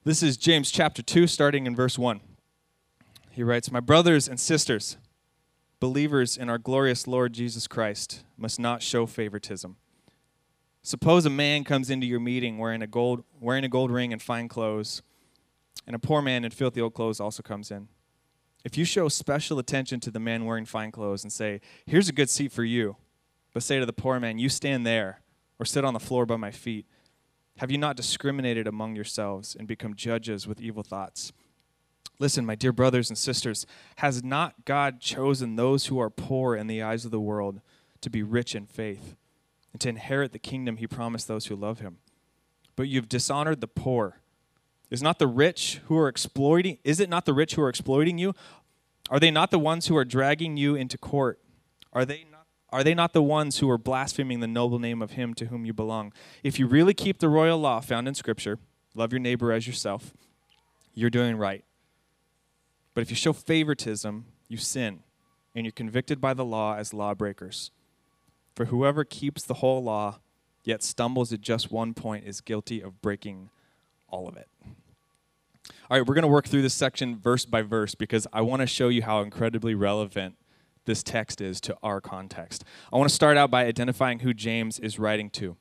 This 0.04 0.22
is 0.22 0.36
James 0.36 0.70
chapter 0.70 1.00
2, 1.00 1.26
starting 1.26 1.66
in 1.66 1.74
verse 1.74 1.98
1. 1.98 2.20
He 3.34 3.42
writes, 3.42 3.72
My 3.72 3.80
brothers 3.80 4.28
and 4.28 4.38
sisters, 4.38 4.96
believers 5.80 6.36
in 6.36 6.48
our 6.48 6.56
glorious 6.56 7.08
Lord 7.08 7.32
Jesus 7.32 7.66
Christ, 7.66 8.22
must 8.38 8.60
not 8.60 8.80
show 8.80 9.06
favoritism. 9.06 9.74
Suppose 10.82 11.26
a 11.26 11.30
man 11.30 11.64
comes 11.64 11.90
into 11.90 12.06
your 12.06 12.20
meeting 12.20 12.58
wearing 12.58 12.80
a 12.80 12.86
gold, 12.86 13.24
wearing 13.40 13.64
a 13.64 13.68
gold 13.68 13.90
ring 13.90 14.12
and 14.12 14.22
fine 14.22 14.46
clothes, 14.46 15.02
and 15.84 15.96
a 15.96 15.98
poor 15.98 16.22
man 16.22 16.44
in 16.44 16.52
filthy 16.52 16.80
old 16.80 16.94
clothes 16.94 17.18
also 17.18 17.42
comes 17.42 17.72
in. 17.72 17.88
If 18.64 18.78
you 18.78 18.84
show 18.84 19.08
special 19.08 19.58
attention 19.58 19.98
to 20.00 20.12
the 20.12 20.20
man 20.20 20.44
wearing 20.44 20.64
fine 20.64 20.92
clothes 20.92 21.24
and 21.24 21.32
say, 21.32 21.60
Here's 21.86 22.08
a 22.08 22.12
good 22.12 22.30
seat 22.30 22.52
for 22.52 22.62
you, 22.62 22.94
but 23.52 23.64
say 23.64 23.80
to 23.80 23.86
the 23.86 23.92
poor 23.92 24.20
man, 24.20 24.38
You 24.38 24.48
stand 24.48 24.86
there, 24.86 25.22
or 25.58 25.66
sit 25.66 25.84
on 25.84 25.92
the 25.92 25.98
floor 25.98 26.24
by 26.24 26.36
my 26.36 26.52
feet, 26.52 26.86
have 27.56 27.72
you 27.72 27.78
not 27.78 27.96
discriminated 27.96 28.68
among 28.68 28.94
yourselves 28.94 29.56
and 29.58 29.66
become 29.66 29.96
judges 29.96 30.46
with 30.46 30.60
evil 30.60 30.84
thoughts? 30.84 31.32
Listen, 32.18 32.46
my 32.46 32.54
dear 32.54 32.72
brothers 32.72 33.10
and 33.10 33.18
sisters, 33.18 33.66
has 33.96 34.22
not 34.22 34.64
God 34.64 35.00
chosen 35.00 35.56
those 35.56 35.86
who 35.86 35.98
are 35.98 36.10
poor 36.10 36.54
in 36.54 36.66
the 36.66 36.82
eyes 36.82 37.04
of 37.04 37.10
the 37.10 37.20
world 37.20 37.60
to 38.00 38.10
be 38.10 38.22
rich 38.22 38.54
in 38.54 38.66
faith 38.66 39.16
and 39.72 39.80
to 39.80 39.88
inherit 39.88 40.32
the 40.32 40.38
kingdom 40.38 40.76
he 40.76 40.86
promised 40.86 41.26
those 41.26 41.46
who 41.46 41.56
love 41.56 41.80
him? 41.80 41.98
But 42.76 42.88
you've 42.88 43.08
dishonored 43.08 43.60
the 43.60 43.68
poor. 43.68 44.20
Is 44.90 45.02
not 45.02 45.18
the 45.18 45.26
rich 45.26 45.80
who 45.86 45.96
are 45.98 46.08
exploiting 46.08 46.78
is 46.84 47.00
it 47.00 47.08
not 47.08 47.24
the 47.24 47.34
rich 47.34 47.54
who 47.54 47.62
are 47.62 47.68
exploiting 47.68 48.18
you? 48.18 48.34
Are 49.10 49.18
they 49.18 49.30
not 49.30 49.50
the 49.50 49.58
ones 49.58 49.88
who 49.88 49.96
are 49.96 50.04
dragging 50.04 50.56
you 50.56 50.76
into 50.76 50.96
court? 50.96 51.40
Are 51.92 52.04
they 52.04 52.24
not 52.30 52.46
are 52.70 52.82
they 52.82 52.94
not 52.94 53.12
the 53.12 53.22
ones 53.22 53.58
who 53.58 53.70
are 53.70 53.78
blaspheming 53.78 54.40
the 54.40 54.48
noble 54.48 54.80
name 54.80 55.00
of 55.00 55.12
him 55.12 55.32
to 55.34 55.46
whom 55.46 55.64
you 55.64 55.72
belong? 55.72 56.12
If 56.42 56.58
you 56.58 56.66
really 56.66 56.94
keep 56.94 57.18
the 57.18 57.28
royal 57.28 57.58
law 57.58 57.80
found 57.80 58.08
in 58.08 58.14
scripture, 58.14 58.58
love 58.94 59.12
your 59.12 59.20
neighbor 59.20 59.52
as 59.52 59.66
yourself, 59.66 60.12
you're 60.92 61.10
doing 61.10 61.36
right. 61.36 61.64
But 62.94 63.02
if 63.02 63.10
you 63.10 63.16
show 63.16 63.32
favoritism, 63.32 64.26
you 64.48 64.56
sin, 64.56 65.00
and 65.54 65.66
you're 65.66 65.72
convicted 65.72 66.20
by 66.20 66.34
the 66.34 66.44
law 66.44 66.76
as 66.76 66.94
lawbreakers. 66.94 67.70
For 68.54 68.66
whoever 68.66 69.04
keeps 69.04 69.42
the 69.42 69.54
whole 69.54 69.82
law, 69.82 70.20
yet 70.62 70.82
stumbles 70.82 71.32
at 71.32 71.40
just 71.40 71.72
one 71.72 71.92
point, 71.92 72.24
is 72.24 72.40
guilty 72.40 72.80
of 72.80 73.02
breaking 73.02 73.50
all 74.08 74.28
of 74.28 74.36
it. 74.36 74.48
All 75.90 75.98
right, 75.98 76.06
we're 76.06 76.14
going 76.14 76.22
to 76.22 76.28
work 76.28 76.46
through 76.46 76.62
this 76.62 76.74
section 76.74 77.18
verse 77.18 77.44
by 77.44 77.62
verse 77.62 77.94
because 77.94 78.26
I 78.32 78.42
want 78.42 78.60
to 78.60 78.66
show 78.66 78.88
you 78.88 79.02
how 79.02 79.22
incredibly 79.22 79.74
relevant 79.74 80.36
this 80.84 81.02
text 81.02 81.40
is 81.40 81.60
to 81.62 81.76
our 81.82 82.00
context. 82.00 82.64
I 82.92 82.96
want 82.96 83.08
to 83.08 83.14
start 83.14 83.36
out 83.36 83.50
by 83.50 83.64
identifying 83.64 84.20
who 84.20 84.34
James 84.34 84.78
is 84.78 84.98
writing 84.98 85.30
to. 85.30 85.56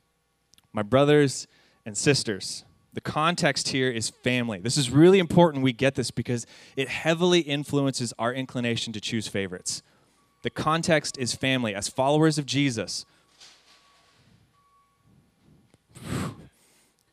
My 0.72 0.82
brothers 0.82 1.46
and 1.86 1.96
sisters, 1.96 2.64
the 2.94 3.00
context 3.00 3.68
here 3.68 3.90
is 3.90 4.08
family. 4.08 4.60
This 4.60 4.76
is 4.76 4.88
really 4.88 5.18
important 5.18 5.64
we 5.64 5.72
get 5.72 5.96
this 5.96 6.12
because 6.12 6.46
it 6.76 6.88
heavily 6.88 7.40
influences 7.40 8.14
our 8.20 8.32
inclination 8.32 8.92
to 8.92 9.00
choose 9.00 9.26
favorites. 9.26 9.82
The 10.42 10.50
context 10.50 11.18
is 11.18 11.34
family. 11.34 11.74
As 11.74 11.88
followers 11.88 12.38
of 12.38 12.46
Jesus, 12.46 13.04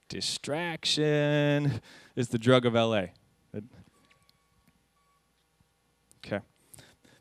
distraction 0.07 1.81
is 2.15 2.29
the 2.29 2.37
drug 2.37 2.67
of 2.67 2.75
LA. 2.75 3.05
Okay. 6.23 6.41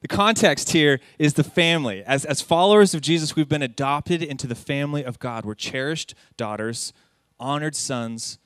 The 0.02 0.08
context 0.08 0.72
here 0.72 1.00
is 1.18 1.32
the 1.32 1.44
family. 1.44 2.02
As, 2.04 2.26
as 2.26 2.42
followers 2.42 2.92
of 2.92 3.00
Jesus, 3.00 3.34
we've 3.34 3.48
been 3.48 3.62
adopted 3.62 4.22
into 4.22 4.46
the 4.46 4.54
family 4.54 5.02
of 5.02 5.18
God. 5.18 5.46
We're 5.46 5.54
cherished 5.54 6.14
daughters, 6.36 6.92
honored 7.38 7.74
sons, 7.74 8.38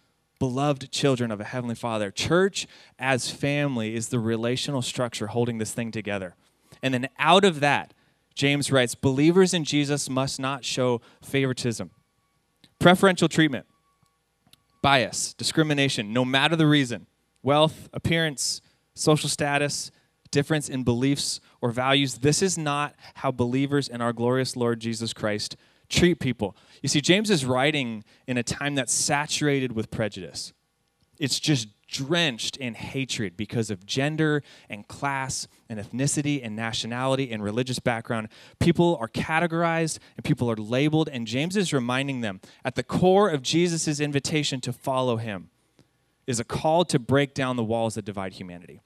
beloved 0.44 0.92
children 0.92 1.30
of 1.30 1.40
a 1.40 1.44
heavenly 1.44 1.74
father. 1.74 2.10
Church 2.10 2.66
as 2.98 3.30
family 3.30 3.94
is 3.94 4.08
the 4.08 4.18
relational 4.18 4.82
structure 4.82 5.28
holding 5.28 5.56
this 5.56 5.72
thing 5.72 5.90
together. 5.90 6.36
And 6.82 6.92
then 6.92 7.08
out 7.18 7.46
of 7.46 7.60
that, 7.60 7.94
James 8.34 8.70
writes 8.70 8.94
believers 8.94 9.54
in 9.54 9.64
Jesus 9.64 10.10
must 10.10 10.38
not 10.38 10.62
show 10.62 11.00
favoritism, 11.22 11.92
preferential 12.78 13.26
treatment, 13.26 13.64
bias, 14.82 15.32
discrimination, 15.32 16.12
no 16.12 16.26
matter 16.26 16.56
the 16.56 16.66
reason 16.66 17.06
wealth, 17.42 17.88
appearance, 17.94 18.60
social 18.92 19.30
status, 19.30 19.90
difference 20.30 20.68
in 20.68 20.84
beliefs 20.84 21.40
or 21.62 21.70
values. 21.70 22.18
This 22.18 22.42
is 22.42 22.58
not 22.58 22.94
how 23.14 23.30
believers 23.30 23.88
in 23.88 24.02
our 24.02 24.12
glorious 24.12 24.56
Lord 24.56 24.78
Jesus 24.78 25.14
Christ 25.14 25.56
treat 25.94 26.18
people. 26.20 26.56
You 26.82 26.88
see, 26.88 27.00
James 27.00 27.30
is 27.30 27.44
writing 27.44 28.04
in 28.26 28.36
a 28.36 28.42
time 28.42 28.74
that's 28.74 28.92
saturated 28.92 29.72
with 29.72 29.90
prejudice. 29.90 30.52
It's 31.18 31.38
just 31.38 31.68
drenched 31.86 32.56
in 32.56 32.74
hatred 32.74 33.36
because 33.36 33.70
of 33.70 33.86
gender 33.86 34.42
and 34.68 34.88
class 34.88 35.46
and 35.68 35.78
ethnicity 35.78 36.40
and 36.42 36.56
nationality 36.56 37.30
and 37.30 37.42
religious 37.42 37.78
background. 37.78 38.28
People 38.58 38.96
are 39.00 39.08
categorized 39.08 39.98
and 40.16 40.24
people 40.24 40.50
are 40.50 40.56
labeled, 40.56 41.08
and 41.12 41.26
James 41.26 41.56
is 41.56 41.72
reminding 41.72 42.20
them 42.20 42.40
at 42.64 42.74
the 42.74 42.82
core 42.82 43.30
of 43.30 43.42
Jesus' 43.42 44.00
invitation 44.00 44.60
to 44.62 44.72
follow 44.72 45.18
him 45.18 45.50
is 46.26 46.40
a 46.40 46.44
call 46.44 46.84
to 46.86 46.98
break 46.98 47.34
down 47.34 47.56
the 47.56 47.64
walls 47.64 47.94
that 47.94 48.04
divide 48.04 48.34
humanity. 48.34 48.80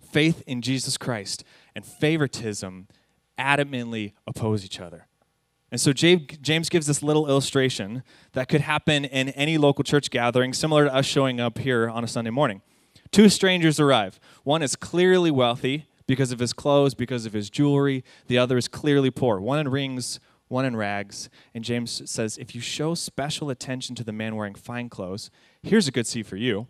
Faith 0.00 0.42
in 0.46 0.62
Jesus 0.62 0.96
Christ 0.96 1.44
and 1.74 1.84
favoritism 1.84 2.86
adamantly 3.38 4.12
oppose 4.26 4.64
each 4.64 4.80
other. 4.80 5.08
And 5.74 5.80
so 5.80 5.92
James 5.92 6.68
gives 6.68 6.86
this 6.86 7.02
little 7.02 7.28
illustration 7.28 8.04
that 8.30 8.48
could 8.48 8.60
happen 8.60 9.04
in 9.04 9.30
any 9.30 9.58
local 9.58 9.82
church 9.82 10.08
gathering, 10.08 10.52
similar 10.52 10.84
to 10.84 10.94
us 10.94 11.04
showing 11.04 11.40
up 11.40 11.58
here 11.58 11.90
on 11.90 12.04
a 12.04 12.06
Sunday 12.06 12.30
morning. 12.30 12.62
Two 13.10 13.28
strangers 13.28 13.80
arrive. 13.80 14.20
One 14.44 14.62
is 14.62 14.76
clearly 14.76 15.32
wealthy 15.32 15.86
because 16.06 16.30
of 16.30 16.38
his 16.38 16.52
clothes, 16.52 16.94
because 16.94 17.26
of 17.26 17.32
his 17.32 17.50
jewelry. 17.50 18.04
The 18.28 18.38
other 18.38 18.56
is 18.56 18.68
clearly 18.68 19.10
poor. 19.10 19.40
One 19.40 19.58
in 19.58 19.68
rings, 19.68 20.20
one 20.46 20.64
in 20.64 20.76
rags. 20.76 21.28
And 21.56 21.64
James 21.64 22.08
says, 22.08 22.38
if 22.38 22.54
you 22.54 22.60
show 22.60 22.94
special 22.94 23.50
attention 23.50 23.96
to 23.96 24.04
the 24.04 24.12
man 24.12 24.36
wearing 24.36 24.54
fine 24.54 24.88
clothes, 24.88 25.28
here's 25.60 25.88
a 25.88 25.90
good 25.90 26.06
seat 26.06 26.26
for 26.26 26.36
you. 26.36 26.68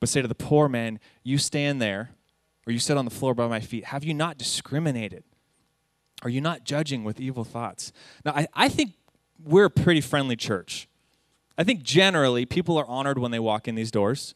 But 0.00 0.10
say 0.10 0.20
to 0.20 0.28
the 0.28 0.34
poor 0.34 0.68
man, 0.68 1.00
you 1.22 1.38
stand 1.38 1.80
there, 1.80 2.10
or 2.66 2.74
you 2.74 2.78
sit 2.78 2.98
on 2.98 3.06
the 3.06 3.10
floor 3.10 3.32
by 3.32 3.48
my 3.48 3.60
feet. 3.60 3.86
Have 3.86 4.04
you 4.04 4.12
not 4.12 4.36
discriminated? 4.36 5.24
Are 6.22 6.30
you 6.30 6.40
not 6.40 6.64
judging 6.64 7.04
with 7.04 7.20
evil 7.20 7.44
thoughts? 7.44 7.92
Now, 8.24 8.32
I, 8.32 8.46
I 8.54 8.68
think 8.68 8.92
we're 9.42 9.66
a 9.66 9.70
pretty 9.70 10.00
friendly 10.00 10.36
church. 10.36 10.88
I 11.56 11.64
think 11.64 11.82
generally 11.82 12.46
people 12.46 12.78
are 12.78 12.86
honored 12.86 13.18
when 13.18 13.30
they 13.30 13.38
walk 13.38 13.68
in 13.68 13.74
these 13.74 13.90
doors. 13.90 14.34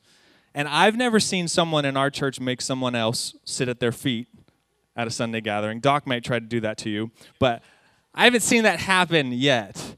And 0.55 0.69
I've 0.69 0.97
never 0.97 1.21
seen 1.21 1.49
someone 1.49 1.85
in 1.85 1.97
our 1.97 2.11
church 2.11 2.41
make 2.41 2.61
someone 2.61 2.95
else 2.95 3.35
sit 3.45 3.69
at 3.69 3.81
their 3.81 3.93
feet 3.93 4.29
at 4.97 5.07
a 5.07 5.11
Sunday 5.11 5.41
gathering. 5.41 5.81
Doc 5.81 6.07
might 6.07 6.25
try 6.25 6.39
to 6.39 6.45
do 6.45 6.61
that 6.61 6.79
to 6.79 6.91
you, 6.91 7.11
but 7.39 7.63
I 8.15 8.25
haven't 8.25 8.41
seen 8.41 8.65
that 8.65 8.81
happen 8.81 9.33
yet. 9.33 9.97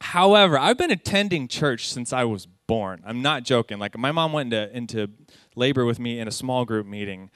However, 0.00 0.58
I've 0.58 0.76
been 0.76 0.90
attending 0.90 1.48
church 1.48 1.88
since 1.88 2.12
I 2.12 2.24
was 2.24 2.46
born. 2.66 3.02
I'm 3.06 3.22
not 3.22 3.44
joking. 3.44 3.78
Like 3.78 3.96
my 3.96 4.10
mom 4.12 4.32
went 4.32 4.52
into, 4.52 4.76
into 4.76 5.10
labor 5.54 5.84
with 5.84 5.98
me 5.98 6.18
in 6.18 6.26
a 6.26 6.32
small 6.32 6.64
group 6.64 6.86
meeting. 6.86 7.30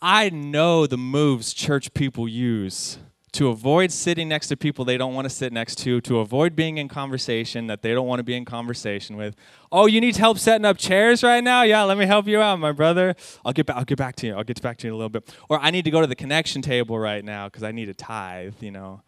I 0.00 0.28
know 0.28 0.86
the 0.86 0.98
moves 0.98 1.54
church 1.54 1.94
people 1.94 2.28
use 2.28 2.98
to 3.32 3.48
avoid 3.48 3.92
sitting 3.92 4.28
next 4.28 4.48
to 4.48 4.56
people 4.56 4.84
they 4.84 4.96
don't 4.96 5.14
want 5.14 5.26
to 5.26 5.30
sit 5.30 5.52
next 5.52 5.76
to, 5.76 6.00
to 6.02 6.18
avoid 6.20 6.56
being 6.56 6.78
in 6.78 6.88
conversation 6.88 7.66
that 7.66 7.82
they 7.82 7.92
don't 7.92 8.06
want 8.06 8.18
to 8.18 8.22
be 8.22 8.34
in 8.34 8.44
conversation 8.44 9.16
with. 9.16 9.34
Oh, 9.70 9.86
you 9.86 10.00
need 10.00 10.16
help 10.16 10.38
setting 10.38 10.64
up 10.64 10.78
chairs 10.78 11.22
right 11.22 11.42
now? 11.42 11.62
Yeah, 11.62 11.82
let 11.84 11.98
me 11.98 12.06
help 12.06 12.26
you 12.26 12.40
out, 12.40 12.58
my 12.58 12.72
brother. 12.72 13.14
I'll 13.44 13.52
get 13.52 13.66
back. 13.66 13.76
I'll 13.76 13.84
get 13.84 13.98
back 13.98 14.16
to 14.16 14.26
you. 14.26 14.34
I'll 14.34 14.44
get 14.44 14.60
back 14.62 14.78
to 14.78 14.86
you 14.86 14.90
in 14.90 14.94
a 14.94 14.96
little 14.96 15.10
bit. 15.10 15.34
Or 15.48 15.58
I 15.60 15.70
need 15.70 15.84
to 15.84 15.90
go 15.90 16.00
to 16.00 16.06
the 16.06 16.14
connection 16.14 16.62
table 16.62 16.98
right 16.98 17.24
now 17.24 17.48
because 17.48 17.62
I 17.62 17.72
need 17.72 17.88
a 17.88 17.94
tithe. 17.94 18.54
You 18.60 18.70
know 18.70 19.02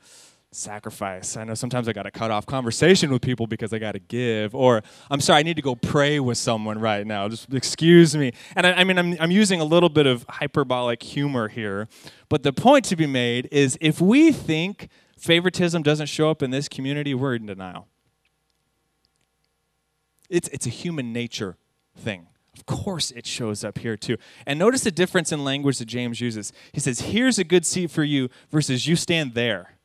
sacrifice. 0.51 1.37
I 1.37 1.45
know 1.45 1.55
sometimes 1.55 1.89
I 1.89 1.93
got 1.93 2.05
to 2.05 2.11
cut 2.11 2.31
off 2.31 2.47
conversation 2.47 3.11
with 3.11 3.23
people 3.23 3.47
because 3.47 3.73
I 3.73 3.79
got 3.79 3.93
to 3.93 3.99
give. 3.99 4.55
Or, 4.55 4.83
I'm 5.11 5.21
sorry, 5.21 5.41
I 5.41 5.43
need 5.43 5.57
to 5.57 5.63
go 5.63 5.75
pray 5.75 6.21
with 6.21 6.39
someone 6.39 6.79
right 6.79 7.07
now. 7.07 7.29
Just 7.29 7.53
excuse 7.53 8.17
me. 8.17 8.33
And 8.57 8.67
I, 8.67 8.73
I, 8.73 8.85
mean, 8.85 8.99
I'm, 8.99 9.17
I'm 9.21 9.31
using 9.31 9.61
a 9.61 9.65
little 9.65 9.89
bit 9.89 10.07
of 10.07 10.25
hyperbolic 10.29 11.03
humor 11.03 11.49
here. 11.49 11.89
But 12.29 12.43
the 12.43 12.53
point 12.53 12.85
to 12.87 12.97
be 12.97 13.07
made 13.07 13.49
is 13.53 13.77
if 13.81 14.01
we 14.01 14.33
think 14.33 14.89
favoritism 15.19 15.83
doesn't 15.83 16.07
show 16.07 16.31
up 16.31 16.43
in 16.43 16.51
this 16.51 16.69
community, 16.69 17.15
we're 17.15 17.35
in 17.35 17.47
denial. 17.47 17.89
It's, 20.31 20.49
it's 20.49 20.67
a 20.67 20.71
human 20.71 21.13
nature 21.13 21.57
thing. 21.97 22.27
Of 22.57 22.67
course, 22.67 23.13
it 23.13 23.27
shows 23.27 23.63
up 23.63 23.79
here 23.79 23.97
too. 23.97 24.17
And 24.45 24.59
notice 24.59 24.83
the 24.83 24.91
difference 24.91 25.31
in 25.31 25.45
language 25.45 25.79
that 25.79 25.87
James 25.87 26.21
uses. 26.21 26.53
He 26.73 26.81
says, 26.81 27.01
Here's 27.01 27.39
a 27.39 27.45
good 27.45 27.65
seat 27.65 27.91
for 27.91 28.03
you, 28.03 28.29
versus 28.51 28.87
you 28.87 28.97
stand 28.97 29.35
there. 29.35 29.78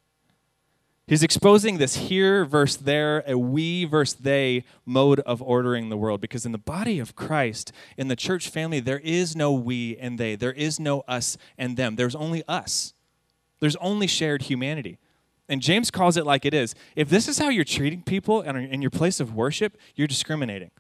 He's 1.06 1.22
exposing 1.22 1.80
this 1.80 1.96
here 1.96 2.46
versus 2.46 2.78
there, 2.78 3.24
a 3.28 3.38
we 3.38 3.84
versus 3.84 4.20
they 4.20 4.64
mode 4.86 5.20
of 5.22 5.42
ordering 5.42 5.90
the 5.90 5.98
world. 5.98 6.22
Because 6.22 6.46
in 6.46 6.54
the 6.54 6.58
body 6.58 6.98
of 7.00 7.14
Christ, 7.16 7.74
in 7.98 8.08
the 8.08 8.16
church 8.16 8.50
family, 8.50 8.80
there 8.80 9.00
is 9.00 9.36
no 9.36 9.52
we 9.52 9.98
and 9.98 10.18
they. 10.18 10.36
There 10.36 10.54
is 10.54 10.80
no 10.80 11.02
us 11.02 11.38
and 11.58 11.76
them. 11.76 11.98
There's 11.98 12.16
only 12.16 12.42
us. 12.48 12.94
There's 13.60 13.76
only 13.78 14.08
shared 14.08 14.44
humanity. 14.44 14.98
And 15.50 15.62
James 15.62 15.92
calls 15.92 16.16
it 16.16 16.26
like 16.26 16.46
it 16.46 16.54
is. 16.54 16.74
If 16.96 17.10
this 17.10 17.28
is 17.28 17.38
how 17.38 17.50
you're 17.50 17.66
treating 17.66 18.02
people 18.02 18.42
in 18.42 18.82
your 18.82 18.92
place 18.92 19.20
of 19.20 19.36
worship, 19.36 19.78
you're 19.96 20.08
discriminating. 20.08 20.72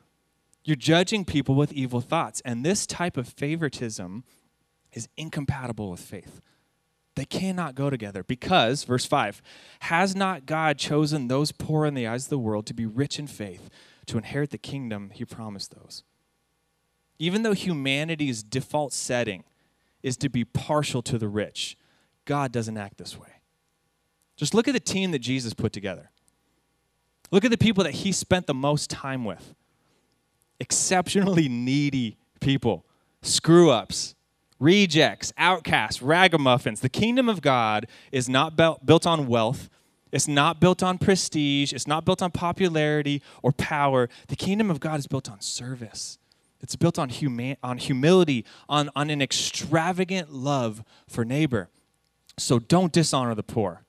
You're 0.63 0.77
judging 0.77 1.25
people 1.25 1.55
with 1.55 1.73
evil 1.73 1.99
thoughts. 1.99 2.41
And 2.45 2.65
this 2.65 2.87
type 2.87 3.17
of 3.17 3.27
favoritism 3.27 4.23
is 4.93 5.09
incompatible 5.17 5.91
with 5.91 5.99
faith. 5.99 6.39
They 7.15 7.25
cannot 7.25 7.75
go 7.75 7.89
together 7.89 8.23
because, 8.23 8.83
verse 8.85 9.05
5, 9.05 9.41
has 9.81 10.15
not 10.15 10.45
God 10.45 10.77
chosen 10.77 11.27
those 11.27 11.51
poor 11.51 11.85
in 11.85 11.93
the 11.93 12.07
eyes 12.07 12.25
of 12.25 12.29
the 12.31 12.39
world 12.39 12.65
to 12.67 12.73
be 12.73 12.85
rich 12.85 13.19
in 13.19 13.27
faith, 13.27 13.69
to 14.07 14.17
inherit 14.17 14.49
the 14.49 14.57
kingdom 14.57 15.11
he 15.13 15.23
promised 15.23 15.75
those? 15.75 16.03
Even 17.19 17.43
though 17.43 17.53
humanity's 17.53 18.41
default 18.41 18.93
setting 18.93 19.43
is 20.01 20.17
to 20.17 20.29
be 20.29 20.43
partial 20.43 21.01
to 21.03 21.17
the 21.17 21.27
rich, 21.27 21.77
God 22.25 22.51
doesn't 22.51 22.77
act 22.77 22.97
this 22.97 23.17
way. 23.17 23.29
Just 24.35 24.53
look 24.53 24.67
at 24.67 24.73
the 24.73 24.79
team 24.79 25.11
that 25.11 25.19
Jesus 25.19 25.53
put 25.53 25.71
together. 25.71 26.09
Look 27.31 27.45
at 27.45 27.51
the 27.51 27.57
people 27.57 27.83
that 27.83 27.93
he 27.93 28.11
spent 28.11 28.47
the 28.47 28.53
most 28.53 28.89
time 28.89 29.23
with 29.25 29.53
exceptionally 30.59 31.49
needy 31.49 32.17
people, 32.39 32.85
screw 33.21 33.69
ups, 33.69 34.15
rejects, 34.59 35.33
outcasts, 35.37 36.01
ragamuffins. 36.01 36.79
The 36.81 36.89
kingdom 36.89 37.29
of 37.29 37.41
God 37.41 37.87
is 38.11 38.29
not 38.29 38.55
built 38.55 39.05
on 39.05 39.27
wealth. 39.27 39.69
It's 40.11 40.27
not 40.27 40.59
built 40.59 40.83
on 40.83 40.97
prestige. 40.99 41.73
It's 41.73 41.87
not 41.87 42.05
built 42.05 42.21
on 42.21 42.31
popularity 42.31 43.21
or 43.41 43.51
power. 43.51 44.09
The 44.27 44.35
kingdom 44.35 44.69
of 44.69 44.79
God 44.79 44.99
is 44.99 45.07
built 45.07 45.29
on 45.29 45.41
service. 45.41 46.19
It's 46.61 46.75
built 46.75 46.97
on, 46.97 47.09
huma- 47.09 47.57
on 47.61 47.77
humility, 47.77 48.45
on, 48.69 48.89
on 48.95 49.09
an 49.09 49.21
extravagant 49.21 50.31
love 50.31 50.83
for 51.07 51.25
neighbor. 51.25 51.69
So 52.37 52.57
don't 52.59 52.93
dishonor 52.93 53.35
the 53.35 53.43
poor. 53.43 53.81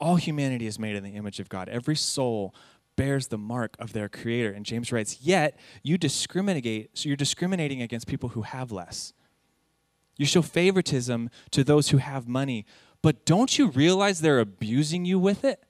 All 0.00 0.16
humanity 0.16 0.66
is 0.66 0.78
made 0.78 0.96
in 0.96 1.02
the 1.02 1.16
image 1.16 1.40
of 1.40 1.48
God. 1.48 1.68
Every 1.68 1.96
soul 1.96 2.54
bears 2.96 3.28
the 3.28 3.38
mark 3.38 3.76
of 3.78 3.92
their 3.92 4.08
creator. 4.08 4.50
And 4.50 4.64
James 4.64 4.92
writes, 4.92 5.18
Yet 5.20 5.58
you 5.82 5.98
discriminate, 5.98 6.90
so 6.94 7.08
you're 7.08 7.16
discriminating 7.16 7.82
against 7.82 8.06
people 8.06 8.30
who 8.30 8.42
have 8.42 8.72
less. 8.72 9.12
You 10.16 10.26
show 10.26 10.42
favoritism 10.42 11.30
to 11.50 11.64
those 11.64 11.88
who 11.88 11.96
have 11.98 12.28
money, 12.28 12.66
but 13.02 13.26
don't 13.26 13.58
you 13.58 13.68
realize 13.68 14.20
they're 14.20 14.40
abusing 14.40 15.04
you 15.04 15.18
with 15.18 15.44
it? 15.44 15.62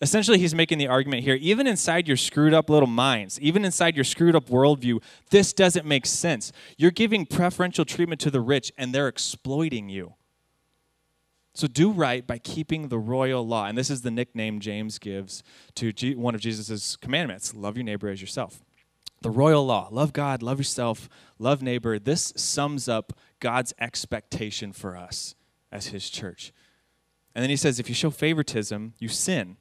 Essentially, 0.00 0.38
he's 0.38 0.54
making 0.54 0.78
the 0.78 0.88
argument 0.88 1.22
here 1.22 1.36
even 1.36 1.66
inside 1.68 2.08
your 2.08 2.16
screwed 2.16 2.52
up 2.52 2.68
little 2.68 2.88
minds, 2.88 3.40
even 3.40 3.64
inside 3.64 3.96
your 3.96 4.04
screwed 4.04 4.34
up 4.34 4.48
worldview, 4.48 5.00
this 5.30 5.52
doesn't 5.52 5.86
make 5.86 6.06
sense. 6.06 6.50
You're 6.76 6.90
giving 6.90 7.24
preferential 7.24 7.84
treatment 7.84 8.20
to 8.22 8.30
the 8.30 8.40
rich, 8.40 8.72
and 8.76 8.92
they're 8.92 9.06
exploiting 9.06 9.88
you. 9.88 10.14
So 11.54 11.66
do 11.66 11.90
right 11.90 12.26
by 12.26 12.38
keeping 12.38 12.88
the 12.88 12.98
royal 12.98 13.46
law. 13.46 13.66
And 13.66 13.76
this 13.76 13.90
is 13.90 14.02
the 14.02 14.10
nickname 14.10 14.60
James 14.60 14.98
gives 14.98 15.42
to 15.74 15.92
one 16.16 16.34
of 16.34 16.40
Jesus' 16.40 16.96
commandments 16.96 17.54
love 17.54 17.76
your 17.76 17.84
neighbor 17.84 18.08
as 18.08 18.20
yourself. 18.20 18.62
The 19.20 19.30
royal 19.30 19.64
law 19.64 19.88
love 19.90 20.12
God, 20.12 20.42
love 20.42 20.58
yourself, 20.58 21.08
love 21.38 21.62
neighbor. 21.62 21.98
This 21.98 22.32
sums 22.36 22.88
up 22.88 23.12
God's 23.38 23.72
expectation 23.78 24.72
for 24.72 24.96
us 24.96 25.34
as 25.70 25.88
his 25.88 26.10
church. 26.10 26.52
And 27.34 27.42
then 27.42 27.50
he 27.50 27.56
says 27.56 27.78
if 27.78 27.88
you 27.88 27.94
show 27.94 28.10
favoritism, 28.10 28.94
you 28.98 29.08
sin, 29.08 29.56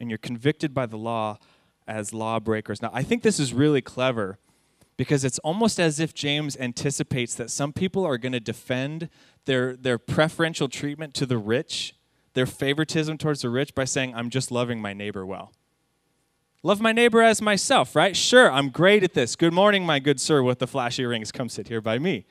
and 0.00 0.10
you're 0.10 0.18
convicted 0.18 0.74
by 0.74 0.86
the 0.86 0.98
law 0.98 1.38
as 1.86 2.12
lawbreakers. 2.12 2.82
Now, 2.82 2.90
I 2.92 3.02
think 3.02 3.22
this 3.22 3.40
is 3.40 3.52
really 3.52 3.80
clever 3.80 4.38
because 4.98 5.24
it's 5.24 5.38
almost 5.38 5.78
as 5.78 6.00
if 6.00 6.12
James 6.12 6.56
anticipates 6.56 7.34
that 7.36 7.50
some 7.50 7.72
people 7.72 8.04
are 8.04 8.18
going 8.18 8.32
to 8.32 8.40
defend 8.40 9.08
their, 9.46 9.76
their 9.76 9.96
preferential 9.96 10.68
treatment 10.68 11.14
to 11.14 11.24
the 11.24 11.38
rich, 11.38 11.94
their 12.34 12.44
favoritism 12.44 13.16
towards 13.16 13.42
the 13.42 13.48
rich, 13.48 13.74
by 13.74 13.84
saying, 13.84 14.12
I'm 14.14 14.28
just 14.28 14.50
loving 14.50 14.82
my 14.82 14.92
neighbor 14.92 15.24
well. 15.24 15.52
Love 16.64 16.80
my 16.80 16.90
neighbor 16.90 17.22
as 17.22 17.40
myself, 17.40 17.94
right? 17.94 18.16
Sure, 18.16 18.50
I'm 18.50 18.70
great 18.70 19.04
at 19.04 19.14
this. 19.14 19.36
Good 19.36 19.52
morning, 19.52 19.86
my 19.86 20.00
good 20.00 20.20
sir 20.20 20.42
with 20.42 20.58
the 20.58 20.66
flashy 20.66 21.04
rings. 21.04 21.30
Come 21.30 21.48
sit 21.48 21.68
here 21.68 21.80
by 21.80 22.00
me. 22.00 22.26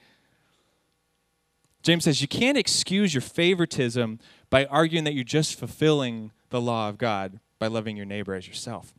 James 1.84 2.04
says 2.04 2.22
you 2.22 2.28
can't 2.28 2.58
excuse 2.58 3.14
your 3.14 3.22
favoritism 3.22 4.20
by 4.50 4.66
arguing 4.66 5.06
that 5.06 5.14
you're 5.14 5.24
just 5.24 5.58
fulfilling 5.58 6.32
the 6.50 6.60
law 6.60 6.90
of 6.90 6.98
God 6.98 7.40
by 7.60 7.68
loving 7.68 7.96
your 7.96 8.06
neighbor 8.06 8.36
as 8.36 8.46
yourself. 8.46 8.94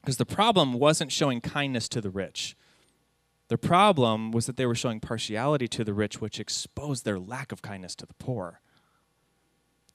Because 0.00 0.16
the 0.16 0.26
problem 0.26 0.72
wasn't 0.72 1.12
showing 1.12 1.40
kindness 1.40 1.88
to 1.90 2.00
the 2.00 2.10
rich. 2.10 2.56
The 3.54 3.58
problem 3.68 4.32
was 4.32 4.46
that 4.46 4.56
they 4.56 4.66
were 4.66 4.74
showing 4.74 4.98
partiality 4.98 5.68
to 5.68 5.84
the 5.84 5.94
rich, 5.94 6.20
which 6.20 6.40
exposed 6.40 7.04
their 7.04 7.20
lack 7.20 7.52
of 7.52 7.62
kindness 7.62 7.94
to 7.94 8.04
the 8.04 8.14
poor. 8.14 8.60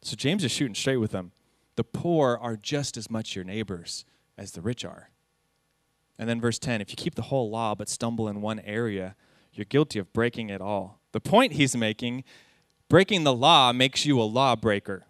So 0.02 0.16
James 0.16 0.46
is 0.46 0.52
shooting 0.54 0.76
straight 0.76 0.96
with 0.96 1.12
them. 1.12 1.34
The 1.76 1.84
poor 1.84 2.40
are 2.42 2.56
just 2.56 2.96
as 2.96 3.12
much 3.12 3.36
your 3.36 3.44
neighbors 3.44 4.06
as 4.38 4.52
the 4.52 4.62
rich 4.62 4.86
are. 4.86 5.10
And 6.18 6.30
then 6.30 6.40
verse 6.40 6.58
10 6.58 6.80
if 6.80 6.90
you 6.90 6.96
keep 6.96 7.16
the 7.16 7.24
whole 7.24 7.50
law 7.50 7.76
but 7.76 7.90
stumble 7.90 8.30
in 8.30 8.40
one 8.40 8.60
area, 8.62 9.18
you're 9.52 9.66
guilty 9.66 10.00
of 10.00 10.14
breaking 10.14 10.50
it 10.50 10.62
all. 10.62 11.02
The 11.12 11.20
point 11.20 11.52
he's 11.52 11.76
making 11.76 12.24
breaking 12.88 13.26
the 13.26 13.36
law 13.36 13.74
makes 13.74 14.06
you 14.06 14.22
a 14.22 14.24
lawbreaker. 14.24 15.06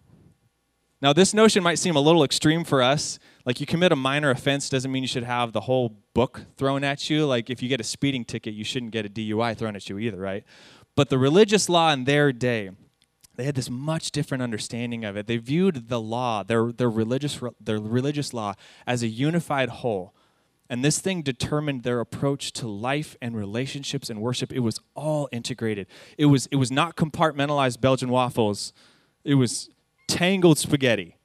Now, 1.00 1.12
this 1.12 1.32
notion 1.32 1.62
might 1.62 1.78
seem 1.78 1.94
a 1.94 2.00
little 2.00 2.24
extreme 2.24 2.64
for 2.64 2.82
us. 2.82 3.20
Like, 3.44 3.60
you 3.60 3.66
commit 3.66 3.92
a 3.92 3.96
minor 3.96 4.30
offense 4.30 4.68
doesn't 4.68 4.92
mean 4.92 5.02
you 5.02 5.08
should 5.08 5.24
have 5.24 5.52
the 5.52 5.62
whole 5.62 5.96
book 6.14 6.42
thrown 6.56 6.84
at 6.84 7.08
you. 7.08 7.26
Like, 7.26 7.48
if 7.48 7.62
you 7.62 7.68
get 7.68 7.80
a 7.80 7.84
speeding 7.84 8.24
ticket, 8.24 8.54
you 8.54 8.64
shouldn't 8.64 8.92
get 8.92 9.06
a 9.06 9.08
DUI 9.08 9.56
thrown 9.56 9.76
at 9.76 9.88
you 9.88 9.98
either, 9.98 10.18
right? 10.18 10.44
But 10.94 11.08
the 11.08 11.18
religious 11.18 11.68
law 11.68 11.92
in 11.92 12.04
their 12.04 12.32
day, 12.32 12.70
They 13.36 13.44
had 13.44 13.54
this 13.54 13.70
much 13.70 14.10
different 14.10 14.42
understanding 14.42 15.04
of 15.04 15.16
it. 15.16 15.26
They 15.26 15.38
viewed 15.38 15.88
the 15.88 16.00
law, 16.00 16.42
their, 16.42 16.72
their, 16.72 16.90
religious, 16.90 17.40
their 17.58 17.78
religious 17.78 18.34
law, 18.34 18.52
as 18.86 19.02
a 19.02 19.08
unified 19.08 19.70
whole. 19.70 20.14
And 20.68 20.84
this 20.84 20.98
thing 21.00 21.22
determined 21.22 21.82
their 21.82 22.00
approach 22.00 22.52
to 22.52 22.68
life 22.68 23.16
and 23.22 23.34
relationships 23.34 24.10
and 24.10 24.20
worship. 24.20 24.52
It 24.52 24.60
was 24.60 24.78
all 24.94 25.28
integrated. 25.32 25.86
It 26.18 26.26
was, 26.26 26.46
it 26.52 26.56
was 26.56 26.70
not 26.70 26.96
compartmentalized 26.96 27.80
Belgian 27.80 28.10
waffles, 28.10 28.72
it 29.24 29.34
was 29.36 29.70
tangled 30.06 30.58
spaghetti. 30.58 31.16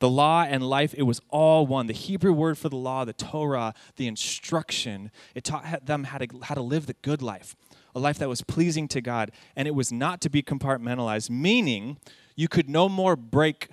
The 0.00 0.08
law 0.08 0.42
and 0.42 0.68
life, 0.68 0.94
it 0.94 1.02
was 1.02 1.20
all 1.28 1.66
one. 1.66 1.86
The 1.86 1.92
Hebrew 1.92 2.32
word 2.32 2.58
for 2.58 2.68
the 2.68 2.76
law, 2.76 3.04
the 3.04 3.12
Torah, 3.12 3.74
the 3.96 4.06
instruction, 4.06 5.10
it 5.34 5.44
taught 5.44 5.86
them 5.86 6.04
how 6.04 6.18
to, 6.18 6.26
how 6.42 6.54
to 6.54 6.62
live 6.62 6.86
the 6.86 6.96
good 7.02 7.22
life 7.22 7.54
a 7.94 7.98
life 7.98 8.18
that 8.18 8.28
was 8.28 8.42
pleasing 8.42 8.88
to 8.88 9.00
God, 9.00 9.32
and 9.56 9.66
it 9.66 9.74
was 9.74 9.90
not 9.90 10.20
to 10.20 10.30
be 10.30 10.42
compartmentalized, 10.42 11.30
meaning 11.30 11.98
you 12.36 12.48
could 12.48 12.68
no 12.68 12.88
more 12.88 13.16
break 13.16 13.68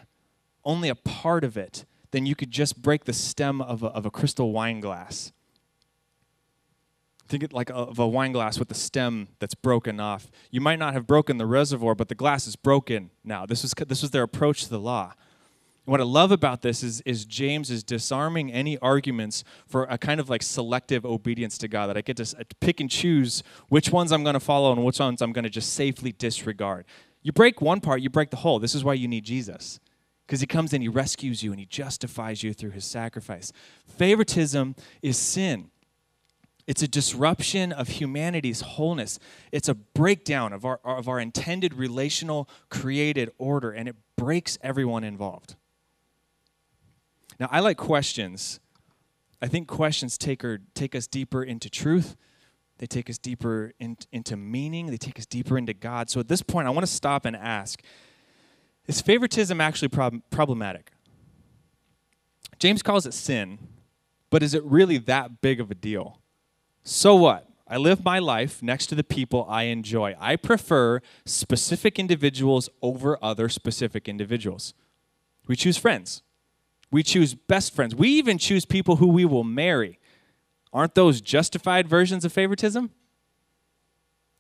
only 0.66 0.90
a 0.90 0.96
part 0.96 1.44
of 1.44 1.56
it 1.56 1.86
than 2.12 2.26
you 2.26 2.36
could 2.36 2.52
just 2.52 2.82
break 2.82 3.06
the 3.06 3.14
stem 3.14 3.62
of 3.62 3.84
a, 3.84 3.88
of 3.88 4.06
a 4.06 4.12
crystal 4.12 4.52
wine 4.52 4.80
glass. 4.80 5.32
Think 7.28 7.44
it 7.44 7.54
like 7.54 7.70
a, 7.70 7.76
of 7.76 8.00
a 8.00 8.08
wine 8.08 8.32
glass 8.32 8.58
with 8.58 8.70
the 8.70 8.76
stem 8.76 9.28
that's 9.40 9.54
broken 9.54 10.00
off. 10.00 10.32
You 10.50 10.62
might 10.62 10.80
not 10.80 10.94
have 10.94 11.06
broken 11.06 11.38
the 11.38 11.46
reservoir, 11.46 11.94
but 11.94 12.08
the 12.08 12.16
glass 12.16 12.48
is 12.48 12.56
broken 12.56 13.12
now. 13.24 13.46
This 13.46 13.64
was, 13.64 13.74
this 13.88 14.02
was 14.02 14.12
their 14.12 14.24
approach 14.24 14.64
to 14.64 14.70
the 14.70 14.80
law 14.80 15.14
what 15.88 16.02
I 16.02 16.04
love 16.04 16.34
about 16.34 16.64
this 16.64 16.84
is, 16.84 17.00
is 17.02 17.26
James 17.26 17.72
is 17.72 17.82
disarming 17.82 18.52
any 18.52 18.78
arguments 18.80 19.46
for 19.66 19.86
a 19.86 19.98
kind 19.98 20.20
of 20.20 20.30
like 20.30 20.44
selective 20.44 21.06
obedience 21.06 21.58
to 21.60 21.70
God, 21.70 21.88
that 21.88 21.96
I 21.96 22.02
get 22.02 22.18
to 22.18 22.46
pick 22.60 22.82
and 22.82 22.90
choose 22.90 23.42
which 23.70 23.90
ones 23.90 24.12
I'm 24.12 24.22
going 24.22 24.34
to 24.34 24.40
follow 24.42 24.74
and 24.74 24.84
which 24.84 25.00
ones 25.00 25.22
I'm 25.22 25.32
going 25.32 25.44
to 25.44 25.50
just 25.50 25.74
safely 25.74 26.12
disregard. 26.12 26.86
You 27.24 27.32
break 27.32 27.62
one 27.62 27.80
part, 27.80 28.02
you 28.02 28.10
break 28.10 28.32
the 28.32 28.38
whole. 28.38 28.60
This 28.60 28.76
is 28.76 28.84
why 28.84 28.96
you 28.96 29.08
need 29.08 29.24
Jesus. 29.24 29.80
Because 30.26 30.42
he 30.42 30.46
comes 30.46 30.74
in, 30.74 30.82
he 30.82 30.90
rescues 30.90 31.42
you, 31.42 31.52
and 31.52 31.60
he 31.60 31.66
justifies 31.66 32.44
you 32.44 32.54
through 32.54 32.72
his 32.72 32.84
sacrifice. 32.84 33.54
Favoritism 33.88 34.76
is 35.02 35.18
sin. 35.18 35.72
It's 36.68 36.84
a 36.84 36.88
disruption 36.88 37.72
of 37.72 37.88
humanity's 37.88 38.60
wholeness. 38.60 39.20
It's 39.54 39.70
a 39.70 39.74
breakdown 39.74 40.52
of 40.52 40.66
our, 40.66 40.82
of 40.84 41.08
our 41.08 41.18
intended 41.18 41.76
relational 41.76 42.50
created 42.70 43.32
order, 43.38 43.72
and 43.72 43.88
it 43.88 43.96
breaks 44.18 44.58
everyone 44.62 45.06
involved. 45.06 45.56
Now, 47.40 47.50
I 47.52 47.60
like 47.60 47.78
questions. 47.78 48.60
I 49.42 49.48
think 49.48 49.68
questions 49.68 50.18
take, 50.18 50.42
her, 50.42 50.60
take 50.74 50.96
us 50.96 51.08
deeper 51.08 51.44
into 51.44 51.70
truth. 51.70 52.16
They 52.80 52.88
take 52.88 53.10
us 53.10 53.18
deeper 53.18 53.74
in, 53.80 53.98
into 54.12 54.38
meaning. 54.38 54.88
They 54.88 54.98
take 54.98 55.20
us 55.20 55.26
deeper 55.26 55.58
into 55.58 55.74
God. 55.74 56.10
So 56.10 56.20
at 56.20 56.28
this 56.28 56.42
point, 56.42 56.68
I 56.68 56.72
want 56.72 56.86
to 56.86 56.92
stop 56.92 57.26
and 57.26 57.36
ask 57.36 57.82
Is 58.88 59.02
favoritism 59.02 59.60
actually 59.62 59.90
prob- 59.90 60.22
problematic? 60.30 60.92
James 62.60 62.82
calls 62.82 63.06
it 63.06 63.14
sin, 63.14 63.60
but 64.30 64.42
is 64.42 64.54
it 64.54 64.64
really 64.64 64.98
that 64.98 65.42
big 65.42 65.60
of 65.60 65.70
a 65.70 65.76
deal? 65.76 66.20
So 66.84 67.16
what? 67.16 67.48
I 67.70 67.78
live 67.78 68.04
my 68.04 68.18
life 68.18 68.64
next 68.64 68.88
to 68.88 68.96
the 68.96 69.04
people 69.04 69.46
I 69.50 69.64
enjoy. 69.64 70.16
I 70.20 70.38
prefer 70.38 71.02
specific 71.26 72.00
individuals 72.00 72.70
over 72.82 73.22
other 73.22 73.50
specific 73.50 74.08
individuals. 74.08 74.74
We 75.48 75.58
choose 75.58 75.78
friends. 75.78 76.24
We 76.92 77.04
choose 77.04 77.36
best 77.36 77.74
friends. 77.76 77.96
We 77.96 78.10
even 78.10 78.38
choose 78.38 78.66
people 78.66 78.98
who 78.98 79.08
we 79.08 79.26
will 79.26 79.44
marry. 79.44 80.00
Aren't 80.72 80.96
those 80.96 81.22
justified 81.22 81.88
versions 81.88 82.24
of 82.24 82.32
favoritism? 82.32 82.92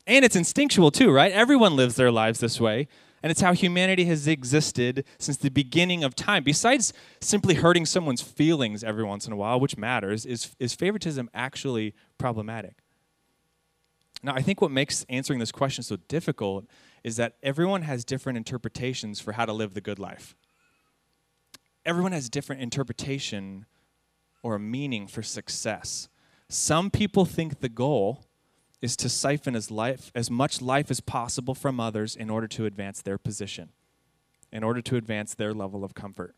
And 0.05 0.23
it's 0.23 0.35
instinctual 0.35 0.91
too, 0.91 1.11
right? 1.11 1.31
Everyone 1.31 1.75
lives 1.75 1.95
their 1.95 2.11
lives 2.11 2.39
this 2.39 2.59
way. 2.59 2.87
And 3.23 3.31
it's 3.31 3.41
how 3.41 3.53
humanity 3.53 4.05
has 4.05 4.27
existed 4.27 5.03
since 5.17 5.37
the 5.37 5.49
beginning 5.49 6.03
of 6.03 6.15
time. 6.15 6.43
Besides 6.43 6.93
simply 7.19 7.55
hurting 7.55 7.85
someone's 7.85 8.21
feelings 8.21 8.83
every 8.83 9.03
once 9.03 9.25
in 9.25 9.33
a 9.33 9.35
while, 9.35 9.59
which 9.59 9.75
matters, 9.75 10.25
is, 10.25 10.55
is 10.59 10.75
favoritism 10.75 11.29
actually 11.33 11.93
problematic? 12.17 12.77
Now, 14.23 14.33
I 14.33 14.41
think 14.41 14.61
what 14.61 14.71
makes 14.71 15.05
answering 15.09 15.39
this 15.39 15.51
question 15.51 15.83
so 15.83 15.97
difficult 16.07 16.65
is 17.03 17.17
that 17.17 17.35
everyone 17.43 17.81
has 17.81 18.05
different 18.05 18.37
interpretations 18.37 19.19
for 19.19 19.33
how 19.33 19.45
to 19.45 19.53
live 19.53 19.73
the 19.73 19.81
good 19.81 19.99
life 19.99 20.35
everyone 21.87 22.11
has 22.11 22.29
different 22.29 22.61
interpretation 22.61 23.65
or 24.43 24.59
meaning 24.59 25.07
for 25.07 25.23
success. 25.23 26.09
Some 26.49 26.91
people 26.91 27.25
think 27.25 27.61
the 27.61 27.69
goal 27.69 28.25
is 28.81 28.95
to 28.97 29.09
siphon 29.09 29.55
as 29.55 29.71
life 29.71 30.11
as 30.13 30.29
much 30.29 30.61
life 30.61 30.91
as 30.91 30.99
possible 30.99 31.55
from 31.55 31.79
others 31.79 32.15
in 32.15 32.29
order 32.29 32.47
to 32.47 32.65
advance 32.65 33.01
their 33.01 33.17
position, 33.17 33.69
in 34.51 34.63
order 34.63 34.81
to 34.81 34.97
advance 34.97 35.33
their 35.33 35.53
level 35.53 35.83
of 35.83 35.95
comfort. 35.95 36.35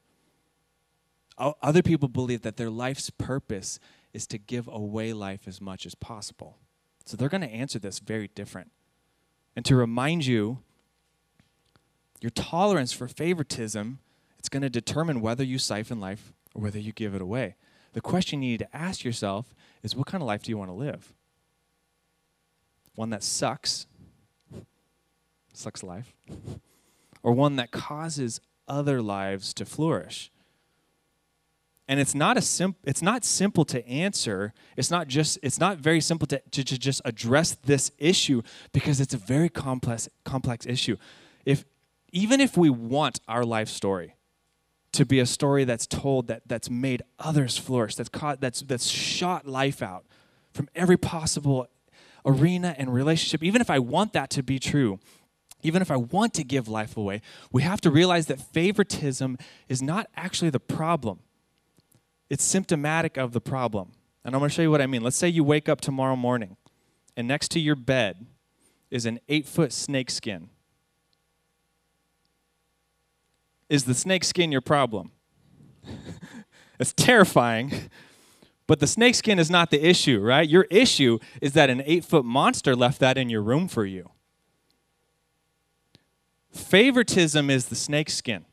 Other 1.38 1.82
people 1.82 2.10
believe 2.10 2.42
that 2.44 2.58
their 2.58 2.70
life's 2.70 3.10
purpose 3.10 3.80
is 4.14 4.28
to 4.28 4.38
give 4.38 4.68
away 4.68 5.14
life 5.14 5.48
as 5.48 5.60
much 5.60 5.86
as 5.86 5.96
possible. 5.96 6.58
So 7.06 7.18
they're 7.18 7.30
going 7.30 7.42
to 7.42 7.48
answer 7.48 7.80
this 7.80 8.00
very 8.00 8.28
different. 8.28 8.72
And 9.56 9.66
to 9.66 9.76
remind 9.76 10.26
you, 10.26 10.60
your 12.22 12.30
tolerance 12.30 12.92
for 12.92 13.08
favoritism 13.08 14.00
it's 14.40 14.50
going 14.50 14.64
to 14.64 14.70
determine 14.70 15.22
whether 15.22 15.44
you 15.44 15.60
siphon 15.60 16.00
life 16.00 16.34
or 16.56 16.64
whether 16.64 16.80
you 16.80 16.92
give 16.94 17.14
it 17.14 17.22
away. 17.22 17.56
The 17.94 18.02
question 18.02 18.42
you 18.42 18.52
need 18.52 18.60
to 18.60 18.76
ask 18.76 19.04
yourself 19.04 19.54
is 19.84 19.96
what 19.96 20.08
kind 20.08 20.22
of 20.22 20.28
life 20.28 20.44
do 20.44 20.52
you 20.52 20.58
want 20.58 20.70
to 20.70 20.76
live? 20.76 21.14
One 22.96 23.10
that 23.12 23.24
sucks, 23.24 23.86
sucks 25.54 25.84
life, 25.84 26.14
or 27.24 27.34
one 27.34 27.58
that 27.58 27.72
causes 27.72 28.40
other 28.68 29.02
lives 29.02 29.54
to 29.56 29.66
flourish? 29.66 30.32
and 31.90 32.00
it's 32.00 32.14
not 32.14 32.38
a 32.38 32.42
sim- 32.42 32.76
it's 32.86 33.02
not 33.02 33.26
simple 33.26 33.66
to 33.66 33.86
answer 33.88 34.54
it's 34.78 34.92
not 34.92 35.08
just 35.08 35.38
it's 35.42 35.60
not 35.60 35.80
very 35.80 36.00
simple 36.00 36.28
to, 36.28 36.40
to, 36.52 36.64
to, 36.64 36.78
just 36.78 37.02
address 37.04 37.58
this 37.66 37.92
issue 37.98 38.42
because 38.72 39.02
it's 39.02 39.14
a 39.14 39.18
very 39.18 39.50
complex 39.50 40.08
complex 40.24 40.66
issue 40.66 40.96
if 41.46 41.66
even 42.12 42.40
if 42.40 42.56
we 42.56 42.70
want 42.70 43.20
our 43.28 43.44
life 43.44 43.68
story 43.68 44.14
to 44.92 45.06
be 45.06 45.20
a 45.20 45.26
story 45.26 45.64
that's 45.64 45.86
told 45.86 46.28
that 46.28 46.44
that's 46.48 46.70
made 46.70 47.04
others 47.20 47.58
flourish, 47.58 47.96
that's 47.96 48.10
caught, 48.10 48.42
that's 48.42 48.62
that's 48.62 48.88
shot 48.88 49.48
life 49.48 49.82
out 49.82 50.06
from 50.52 50.68
every 50.76 50.98
possible 50.98 51.68
arena 52.26 52.76
and 52.78 52.94
relationship. 52.94 53.44
Even 53.44 53.62
if 53.62 53.70
I 53.70 53.80
want 53.80 54.14
that 54.14 54.30
to 54.32 54.44
be 54.44 54.60
true, 54.60 55.00
even 55.62 55.82
if 55.82 55.92
I 55.92 55.98
want 55.98 56.34
to 56.36 56.44
give 56.44 56.68
life 56.68 56.98
away, 56.98 57.22
we 57.52 57.62
have 57.64 57.82
to 57.82 57.92
realize 57.92 58.28
that 58.28 58.40
favoritism 58.40 59.38
is 59.68 59.82
not 59.82 60.08
actually 60.16 60.50
the 60.50 60.60
problem. 60.60 61.20
It's 62.30 62.44
symptomatic 62.44 63.18
of 63.18 63.34
the 63.34 63.42
problem. 63.42 63.92
And 64.24 64.36
I'm 64.36 64.40
going 64.40 64.50
to 64.50 64.56
show 64.56 64.62
you 64.62 64.72
what 64.72 64.82
I 64.82 64.88
mean. 64.88 65.02
Let's 65.02 65.16
say 65.16 65.28
you 65.28 65.44
wake 65.44 65.70
up 65.70 65.82
tomorrow 65.82 66.16
morning, 66.16 66.58
and 67.16 67.28
next 67.28 67.50
to 67.52 67.60
your 67.60 67.76
bed 67.76 68.26
is 68.92 69.06
an 69.06 69.20
eight 69.30 69.48
foot 69.48 69.72
snake 69.72 70.10
skin 70.12 70.50
is 73.70 73.86
the 73.86 73.94
snake 73.94 74.24
skin 74.24 74.52
your 74.52 74.62
problem? 74.62 75.12
it's 76.80 76.94
terrifying. 76.94 77.90
But 78.68 78.80
the 78.80 78.88
snake 78.88 79.16
skin 79.16 79.40
is 79.40 79.50
not 79.50 79.72
the 79.72 79.84
issue, 79.84 80.20
right? 80.20 80.48
Your 80.48 80.68
issue 80.70 81.20
is 81.42 81.54
that 81.54 81.70
an 81.70 81.82
eight 81.86 82.06
foot 82.06 82.24
monster 82.24 82.76
left 82.76 83.00
that 83.00 83.18
in 83.18 83.30
your 83.30 83.42
room 83.42 83.68
for 83.68 83.86
you. 83.86 84.12
Favoritism 86.52 87.50
is 87.50 87.66
the 87.66 87.76
snake 87.76 88.10
skin. 88.10 88.46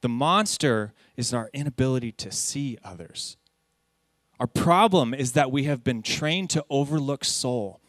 The 0.00 0.08
monster 0.08 0.92
is 1.16 1.32
our 1.32 1.50
inability 1.52 2.12
to 2.12 2.30
see 2.30 2.78
others. 2.84 3.36
Our 4.40 4.46
problem 4.46 5.14
is 5.14 5.32
that 5.32 5.52
we 5.52 5.64
have 5.64 5.84
been 5.84 6.02
trained 6.02 6.50
to 6.50 6.64
overlook 6.68 7.24
soul 7.24 7.80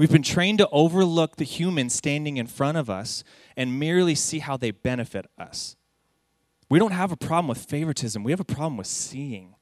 We've 0.00 0.10
been 0.10 0.22
trained 0.22 0.56
to 0.60 0.68
overlook 0.72 1.36
the 1.36 1.44
human 1.44 1.90
standing 1.90 2.38
in 2.38 2.46
front 2.46 2.78
of 2.78 2.88
us 2.88 3.22
and 3.54 3.78
merely 3.78 4.14
see 4.14 4.38
how 4.38 4.56
they 4.56 4.70
benefit 4.70 5.26
us. 5.36 5.76
We 6.70 6.78
don't 6.78 6.92
have 6.92 7.12
a 7.12 7.18
problem 7.18 7.48
with 7.48 7.58
favoritism, 7.58 8.24
we 8.24 8.32
have 8.32 8.40
a 8.40 8.44
problem 8.44 8.78
with 8.78 8.86
seeing. 8.86 9.56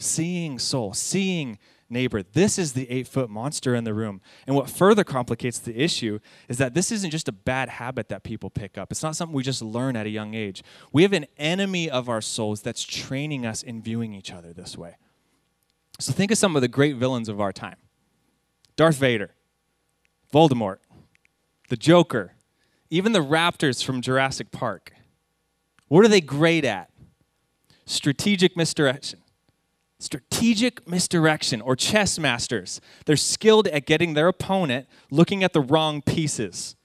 Seeing 0.00 0.58
soul, 0.58 0.94
seeing 0.94 1.60
neighbor. 1.88 2.24
This 2.24 2.58
is 2.58 2.72
the 2.72 2.90
eight 2.90 3.06
foot 3.06 3.30
monster 3.30 3.76
in 3.76 3.84
the 3.84 3.94
room. 3.94 4.20
And 4.48 4.56
what 4.56 4.68
further 4.68 5.04
complicates 5.04 5.60
the 5.60 5.80
issue 5.80 6.18
is 6.48 6.58
that 6.58 6.74
this 6.74 6.90
isn't 6.90 7.12
just 7.12 7.28
a 7.28 7.32
bad 7.32 7.68
habit 7.68 8.08
that 8.08 8.24
people 8.24 8.50
pick 8.50 8.76
up. 8.76 8.90
It's 8.90 9.04
not 9.04 9.14
something 9.14 9.32
we 9.32 9.44
just 9.44 9.62
learn 9.62 9.94
at 9.94 10.06
a 10.06 10.10
young 10.10 10.34
age. 10.34 10.64
We 10.92 11.04
have 11.04 11.12
an 11.12 11.26
enemy 11.38 11.88
of 11.88 12.08
our 12.08 12.20
souls 12.20 12.62
that's 12.62 12.82
training 12.82 13.46
us 13.46 13.62
in 13.62 13.80
viewing 13.80 14.12
each 14.12 14.32
other 14.32 14.52
this 14.52 14.76
way. 14.76 14.96
So 16.00 16.12
think 16.12 16.32
of 16.32 16.36
some 16.36 16.56
of 16.56 16.62
the 16.62 16.68
great 16.68 16.96
villains 16.96 17.28
of 17.28 17.40
our 17.40 17.52
time 17.52 17.76
Darth 18.74 18.96
Vader. 18.96 19.35
Voldemort, 20.32 20.78
the 21.68 21.76
Joker, 21.76 22.34
even 22.90 23.12
the 23.12 23.20
raptors 23.20 23.82
from 23.82 24.00
Jurassic 24.00 24.50
Park. 24.50 24.92
What 25.88 26.04
are 26.04 26.08
they 26.08 26.20
great 26.20 26.64
at? 26.64 26.90
Strategic 27.84 28.56
misdirection. 28.56 29.20
Strategic 29.98 30.86
misdirection, 30.86 31.62
or 31.62 31.74
chess 31.74 32.18
masters. 32.18 32.80
They're 33.06 33.16
skilled 33.16 33.66
at 33.68 33.86
getting 33.86 34.14
their 34.14 34.28
opponent 34.28 34.86
looking 35.10 35.42
at 35.42 35.52
the 35.54 35.62
wrong 35.62 36.02
pieces. 36.02 36.76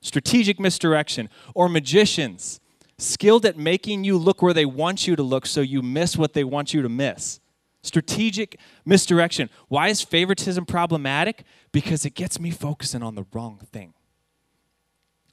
strategic 0.00 0.60
misdirection, 0.60 1.28
or 1.54 1.68
magicians, 1.68 2.60
skilled 2.98 3.46
at 3.46 3.56
making 3.56 4.04
you 4.04 4.18
look 4.18 4.42
where 4.42 4.54
they 4.54 4.64
want 4.64 5.06
you 5.06 5.16
to 5.16 5.22
look 5.22 5.46
so 5.46 5.60
you 5.60 5.82
miss 5.82 6.16
what 6.16 6.34
they 6.34 6.44
want 6.44 6.74
you 6.74 6.82
to 6.82 6.88
miss. 6.88 7.40
Strategic 7.82 8.58
misdirection. 8.84 9.50
Why 9.68 9.88
is 9.88 10.02
favoritism 10.02 10.66
problematic? 10.66 11.44
Because 11.72 12.04
it 12.04 12.14
gets 12.14 12.40
me 12.40 12.50
focusing 12.50 13.02
on 13.02 13.14
the 13.14 13.24
wrong 13.32 13.60
thing. 13.72 13.94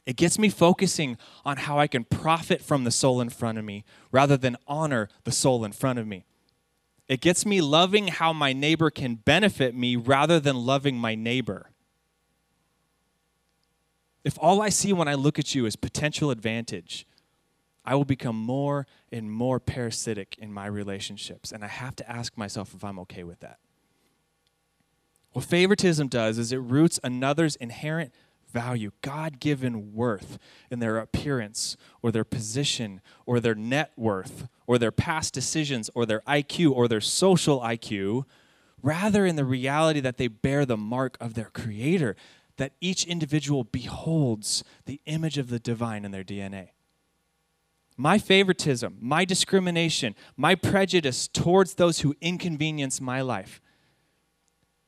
It 0.05 0.15
gets 0.17 0.37
me 0.37 0.49
focusing 0.49 1.17
on 1.43 1.57
how 1.57 1.79
I 1.79 1.87
can 1.87 2.03
profit 2.03 2.61
from 2.61 2.83
the 2.83 2.91
soul 2.91 3.21
in 3.21 3.29
front 3.29 3.57
of 3.57 3.65
me 3.65 3.83
rather 4.11 4.37
than 4.37 4.57
honor 4.67 5.09
the 5.23 5.31
soul 5.31 5.65
in 5.65 5.71
front 5.71 5.97
of 5.97 6.05
me. 6.05 6.25
It 7.07 7.21
gets 7.21 7.45
me 7.45 7.61
loving 7.61 8.07
how 8.07 8.31
my 8.31 8.53
neighbor 8.53 8.89
can 8.89 9.15
benefit 9.15 9.75
me 9.75 9.95
rather 9.95 10.39
than 10.39 10.55
loving 10.55 10.97
my 10.97 11.15
neighbor. 11.15 11.71
If 14.23 14.37
all 14.39 14.61
I 14.61 14.69
see 14.69 14.91
when 14.91 15.07
I 15.07 15.13
look 15.13 15.37
at 15.37 15.53
you 15.53 15.65
is 15.65 15.75
potential 15.75 16.31
advantage, 16.31 17.05
I 17.85 17.95
will 17.95 18.05
become 18.05 18.35
more 18.35 18.87
and 19.11 19.31
more 19.31 19.59
parasitic 19.59 20.35
in 20.39 20.51
my 20.51 20.65
relationships. 20.65 21.51
And 21.51 21.63
I 21.63 21.67
have 21.67 21.95
to 21.97 22.09
ask 22.09 22.37
myself 22.37 22.73
if 22.73 22.83
I'm 22.83 22.99
okay 22.99 23.23
with 23.23 23.39
that. 23.41 23.59
What 25.33 25.45
favoritism 25.45 26.07
does 26.07 26.37
is 26.37 26.51
it 26.51 26.57
roots 26.57 26.99
another's 27.03 27.55
inherent 27.57 28.13
value, 28.51 28.91
God 29.01 29.41
given 29.41 29.93
worth 29.93 30.39
in 30.71 30.79
their 30.79 30.97
appearance 30.97 31.75
or 32.01 32.11
their 32.11 32.23
position 32.23 33.01
or 33.25 33.41
their 33.41 33.53
net 33.53 33.91
worth 33.97 34.47
or 34.65 34.77
their 34.77 34.93
past 34.93 35.33
decisions 35.33 35.89
or 35.93 36.05
their 36.05 36.21
IQ 36.21 36.71
or 36.71 36.87
their 36.87 37.01
social 37.01 37.59
IQ, 37.59 38.23
rather 38.81 39.25
in 39.25 39.35
the 39.35 39.43
reality 39.43 39.99
that 39.99 40.17
they 40.17 40.29
bear 40.29 40.65
the 40.65 40.77
mark 40.77 41.17
of 41.19 41.33
their 41.33 41.49
Creator, 41.53 42.15
that 42.55 42.71
each 42.79 43.03
individual 43.03 43.65
beholds 43.65 44.63
the 44.85 45.01
image 45.05 45.37
of 45.37 45.49
the 45.49 45.59
divine 45.59 46.05
in 46.05 46.11
their 46.11 46.23
DNA. 46.23 46.69
My 47.97 48.17
favoritism, 48.17 48.97
my 48.99 49.23
discrimination, 49.25 50.15
my 50.35 50.55
prejudice 50.55 51.27
towards 51.27 51.75
those 51.75 51.99
who 51.99 52.15
inconvenience 52.21 52.99
my 52.99 53.21
life 53.21 53.61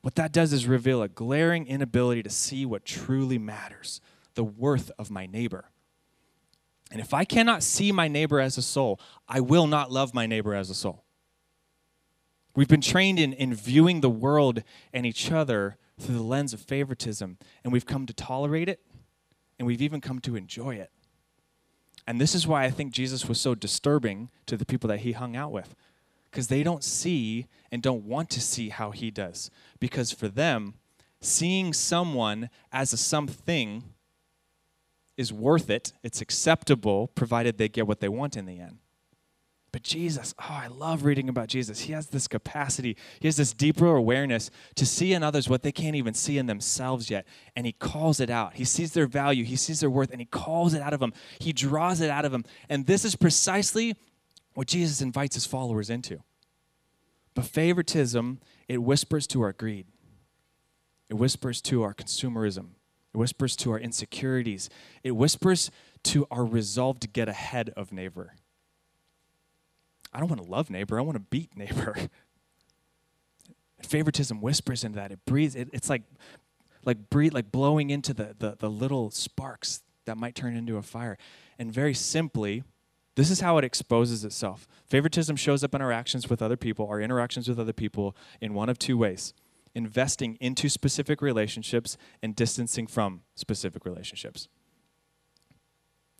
what 0.07 0.15
that 0.15 0.31
does 0.31 0.53
is 0.53 0.65
reveal 0.65 1.01
a 1.01 1.09
glaring 1.09 1.67
inability 1.67 2.23
to 2.23 2.29
see 2.29 2.65
what 2.65 2.85
truly 2.85 3.37
matters 3.37 3.99
the 4.35 4.43
worth 4.45 4.89
of 4.97 5.11
my 5.11 5.25
neighbor. 5.25 5.69
And 6.89 7.01
if 7.01 7.13
I 7.13 7.25
cannot 7.25 7.61
see 7.61 7.91
my 7.91 8.07
neighbor 8.07 8.39
as 8.39 8.57
a 8.57 8.61
soul, 8.61 9.01
I 9.27 9.41
will 9.41 9.67
not 9.67 9.91
love 9.91 10.13
my 10.13 10.25
neighbor 10.25 10.55
as 10.55 10.69
a 10.69 10.73
soul. 10.73 11.03
We've 12.55 12.69
been 12.69 12.79
trained 12.79 13.19
in, 13.19 13.33
in 13.33 13.53
viewing 13.53 13.99
the 13.99 14.09
world 14.09 14.63
and 14.93 15.05
each 15.05 15.29
other 15.29 15.75
through 15.99 16.15
the 16.15 16.23
lens 16.23 16.53
of 16.53 16.61
favoritism, 16.61 17.37
and 17.65 17.73
we've 17.73 17.85
come 17.85 18.05
to 18.05 18.13
tolerate 18.13 18.69
it, 18.69 18.79
and 19.59 19.67
we've 19.67 19.81
even 19.81 19.99
come 19.99 20.19
to 20.19 20.37
enjoy 20.37 20.75
it. 20.75 20.89
And 22.07 22.21
this 22.21 22.33
is 22.33 22.47
why 22.47 22.63
I 22.63 22.71
think 22.71 22.93
Jesus 22.93 23.27
was 23.27 23.39
so 23.39 23.53
disturbing 23.53 24.29
to 24.45 24.55
the 24.55 24.65
people 24.65 24.87
that 24.87 25.01
he 25.01 25.11
hung 25.11 25.35
out 25.35 25.51
with 25.51 25.75
because 26.31 26.47
they 26.47 26.63
don't 26.63 26.83
see 26.83 27.47
and 27.71 27.83
don't 27.83 28.05
want 28.05 28.29
to 28.29 28.41
see 28.41 28.69
how 28.69 28.91
he 28.91 29.11
does. 29.11 29.51
Because 29.79 30.11
for 30.11 30.29
them, 30.29 30.75
seeing 31.19 31.73
someone 31.73 32.49
as 32.71 32.93
a 32.93 32.97
something 32.97 33.83
is 35.17 35.33
worth 35.33 35.69
it, 35.69 35.93
it's 36.03 36.21
acceptable, 36.21 37.07
provided 37.09 37.57
they 37.57 37.67
get 37.67 37.87
what 37.87 37.99
they 37.99 38.09
want 38.09 38.37
in 38.37 38.45
the 38.45 38.59
end. 38.59 38.77
But 39.77 39.83
Jesus, 39.83 40.33
oh, 40.39 40.45
I 40.49 40.69
love 40.69 41.05
reading 41.05 41.29
about 41.29 41.49
Jesus. 41.49 41.81
He 41.81 41.93
has 41.93 42.07
this 42.07 42.27
capacity, 42.27 42.97
he 43.19 43.27
has 43.27 43.37
this 43.37 43.53
deeper 43.53 43.95
awareness 43.95 44.49
to 44.73 44.87
see 44.87 45.13
in 45.13 45.21
others 45.21 45.47
what 45.47 45.61
they 45.61 45.71
can't 45.71 45.95
even 45.95 46.15
see 46.15 46.39
in 46.39 46.47
themselves 46.47 47.11
yet. 47.11 47.27
And 47.55 47.67
he 47.67 47.73
calls 47.73 48.19
it 48.19 48.31
out. 48.31 48.55
He 48.55 48.65
sees 48.65 48.93
their 48.93 49.05
value, 49.05 49.43
he 49.43 49.55
sees 49.55 49.81
their 49.81 49.91
worth, 49.91 50.09
and 50.09 50.19
he 50.19 50.25
calls 50.25 50.73
it 50.73 50.81
out 50.81 50.93
of 50.93 50.99
them. 50.99 51.13
He 51.37 51.53
draws 51.53 52.01
it 52.01 52.09
out 52.09 52.25
of 52.25 52.31
them. 52.31 52.43
And 52.69 52.87
this 52.87 53.05
is 53.05 53.15
precisely 53.15 53.95
what 54.55 54.65
Jesus 54.65 54.99
invites 54.99 55.35
his 55.35 55.45
followers 55.45 55.91
into. 55.91 56.23
But 57.35 57.45
favoritism, 57.45 58.39
it 58.67 58.81
whispers 58.81 59.27
to 59.27 59.43
our 59.43 59.53
greed. 59.53 59.85
It 61.07 61.19
whispers 61.19 61.61
to 61.61 61.83
our 61.83 61.93
consumerism. 61.93 62.69
It 63.13 63.17
whispers 63.17 63.55
to 63.57 63.73
our 63.73 63.79
insecurities. 63.79 64.71
It 65.03 65.11
whispers 65.11 65.69
to 66.05 66.25
our 66.31 66.45
resolve 66.45 66.99
to 67.01 67.07
get 67.07 67.29
ahead 67.29 67.71
of 67.77 67.91
neighbor. 67.91 68.33
I 70.17 70.19
don't 70.19 70.29
want 70.29 70.43
to 70.43 70.49
love 70.49 70.71
neighbor, 70.71 70.97
I 70.97 71.03
want 71.03 71.13
to 71.15 71.19
beat 71.19 71.55
neighbor. 71.55 71.95
favoritism 73.83 74.41
whispers 74.41 74.83
into 74.83 74.95
that. 74.95 75.11
It 75.11 75.19
breathes, 75.27 75.55
it, 75.55 75.69
it's 75.71 75.91
like 75.91 76.01
like 76.85 77.11
breathe 77.11 77.35
like 77.35 77.51
blowing 77.51 77.91
into 77.91 78.15
the, 78.15 78.35
the 78.39 78.55
the 78.57 78.67
little 78.67 79.11
sparks 79.11 79.83
that 80.05 80.17
might 80.17 80.33
turn 80.33 80.55
into 80.55 80.77
a 80.77 80.81
fire. 80.81 81.19
And 81.59 81.71
very 81.71 81.93
simply, 81.93 82.63
this 83.13 83.29
is 83.29 83.41
how 83.41 83.59
it 83.59 83.63
exposes 83.63 84.25
itself. 84.25 84.67
Favoritism 84.87 85.35
shows 85.35 85.63
up 85.63 85.75
in 85.75 85.83
our 85.83 85.91
actions 85.91 86.31
with 86.31 86.41
other 86.41 86.57
people, 86.57 86.87
our 86.87 86.99
interactions 86.99 87.47
with 87.47 87.59
other 87.59 87.73
people, 87.73 88.15
in 88.41 88.55
one 88.55 88.69
of 88.69 88.79
two 88.79 88.97
ways 88.97 89.35
investing 89.75 90.35
into 90.41 90.67
specific 90.67 91.21
relationships 91.21 91.95
and 92.23 92.35
distancing 92.35 92.87
from 92.87 93.21
specific 93.35 93.85
relationships. 93.85 94.47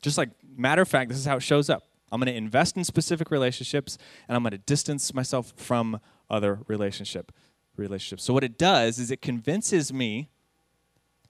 Just 0.03 0.19
like 0.19 0.29
matter 0.55 0.83
of 0.83 0.87
fact, 0.87 1.09
this 1.09 1.17
is 1.17 1.25
how 1.25 1.37
it 1.37 1.41
shows 1.41 1.67
up. 1.67 1.81
I'm 2.11 2.19
going 2.19 2.31
to 2.31 2.37
invest 2.37 2.77
in 2.77 2.83
specific 2.83 3.31
relationships 3.31 3.97
and 4.27 4.35
I'm 4.35 4.43
going 4.43 4.51
to 4.51 4.57
distance 4.57 5.13
myself 5.13 5.53
from 5.55 5.99
other 6.29 6.59
relationship 6.67 7.31
relationships. 7.75 8.23
So 8.23 8.33
what 8.33 8.43
it 8.43 8.57
does 8.57 8.99
is 8.99 9.11
it 9.11 9.21
convinces 9.21 9.93
me 9.93 10.29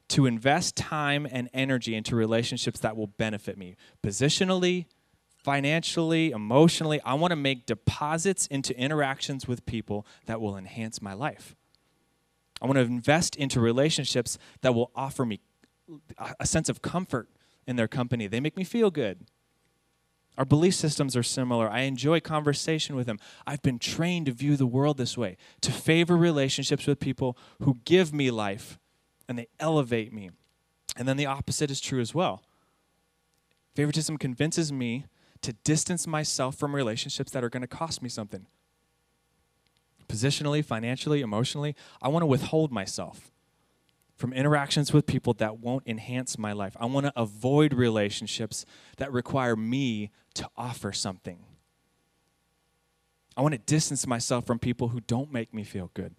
to 0.09 0.25
invest 0.25 0.77
time 0.77 1.27
and 1.29 1.49
energy 1.53 1.93
into 1.93 2.15
relationships 2.15 2.79
that 2.79 2.95
will 2.95 3.07
benefit 3.07 3.57
me 3.57 3.75
positionally, 4.01 4.85
financially, 5.43 6.31
emotionally. 6.31 7.01
I 7.01 7.15
want 7.15 7.31
to 7.31 7.35
make 7.35 7.65
deposits 7.65 8.47
into 8.47 8.77
interactions 8.79 9.47
with 9.47 9.65
people 9.65 10.05
that 10.25 10.39
will 10.39 10.55
enhance 10.55 11.01
my 11.01 11.13
life. 11.13 11.55
I 12.61 12.65
want 12.65 12.77
to 12.77 12.81
invest 12.81 13.35
into 13.35 13.59
relationships 13.59 14.37
that 14.61 14.73
will 14.73 14.91
offer 14.95 15.25
me 15.25 15.41
a 16.39 16.45
sense 16.45 16.69
of 16.69 16.81
comfort 16.81 17.29
in 17.65 17.75
their 17.75 17.87
company. 17.87 18.27
They 18.27 18.39
make 18.39 18.57
me 18.57 18.63
feel 18.63 18.89
good. 18.89 19.25
Our 20.37 20.45
belief 20.45 20.75
systems 20.75 21.15
are 21.15 21.23
similar. 21.23 21.69
I 21.69 21.81
enjoy 21.81 22.19
conversation 22.19 22.95
with 22.95 23.07
them. 23.07 23.19
I've 23.47 23.61
been 23.63 23.79
trained 23.79 24.27
to 24.27 24.31
view 24.31 24.55
the 24.55 24.67
world 24.67 24.97
this 24.97 25.17
way, 25.17 25.35
to 25.61 25.71
favor 25.71 26.15
relationships 26.15 26.85
with 26.85 26.99
people 26.99 27.37
who 27.61 27.79
give 27.85 28.13
me 28.13 28.29
life 28.29 28.77
and 29.27 29.37
they 29.37 29.47
elevate 29.59 30.13
me. 30.13 30.29
And 30.95 31.07
then 31.07 31.17
the 31.17 31.25
opposite 31.25 31.71
is 31.71 31.81
true 31.81 31.99
as 31.99 32.13
well. 32.13 32.43
Favoritism 33.75 34.17
convinces 34.17 34.71
me 34.71 35.05
to 35.41 35.53
distance 35.53 36.07
myself 36.07 36.55
from 36.55 36.75
relationships 36.75 37.31
that 37.31 37.43
are 37.43 37.49
going 37.49 37.61
to 37.61 37.67
cost 37.67 38.01
me 38.01 38.09
something. 38.09 38.45
Positionally, 40.07 40.63
financially, 40.63 41.21
emotionally, 41.21 41.75
I 42.01 42.07
want 42.07 42.21
to 42.23 42.27
withhold 42.27 42.71
myself 42.71 43.31
from 44.17 44.33
interactions 44.33 44.91
with 44.91 45.05
people 45.05 45.33
that 45.35 45.59
won't 45.59 45.83
enhance 45.85 46.37
my 46.37 46.51
life. 46.51 46.75
I 46.79 46.85
want 46.85 47.05
to 47.05 47.13
avoid 47.15 47.73
relationships 47.73 48.65
that 48.97 49.11
require 49.13 49.55
me 49.55 50.11
to 50.33 50.49
offer 50.57 50.91
something. 50.91 51.39
I 53.37 53.41
want 53.41 53.53
to 53.53 53.59
distance 53.59 54.07
myself 54.07 54.45
from 54.45 54.59
people 54.59 54.89
who 54.89 54.99
don't 54.99 55.31
make 55.31 55.53
me 55.53 55.63
feel 55.63 55.91
good, 55.93 56.15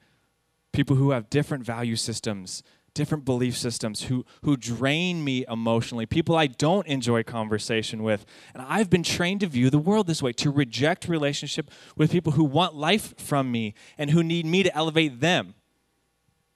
people 0.73 0.97
who 0.97 1.11
have 1.11 1.29
different 1.29 1.65
value 1.65 1.97
systems 1.97 2.63
different 2.99 3.25
belief 3.25 3.57
systems 3.57 4.03
who, 4.05 4.25
who 4.43 4.57
drain 4.57 5.23
me 5.23 5.45
emotionally, 5.49 6.05
people 6.05 6.35
I 6.35 6.49
don't 6.49 6.87
enjoy 6.89 7.23
conversation 7.23 8.03
with. 8.03 8.27
And 8.55 8.63
I've 8.67 8.91
been 8.91 9.05
trained 9.05 9.41
to 9.41 9.47
view 9.47 9.71
the 9.71 9.79
world 9.79 10.09
this 10.09 10.21
way, 10.21 10.33
to 10.33 10.51
reject 10.51 11.07
relationship 11.07 11.71
with 11.97 12.11
people 12.11 12.33
who 12.33 12.43
want 12.43 12.75
life 12.75 13.15
from 13.17 13.53
me 13.53 13.75
and 13.97 14.11
who 14.11 14.25
need 14.25 14.47
me 14.47 14.65
to 14.65 14.77
elevate 14.77 15.21
them. 15.21 15.55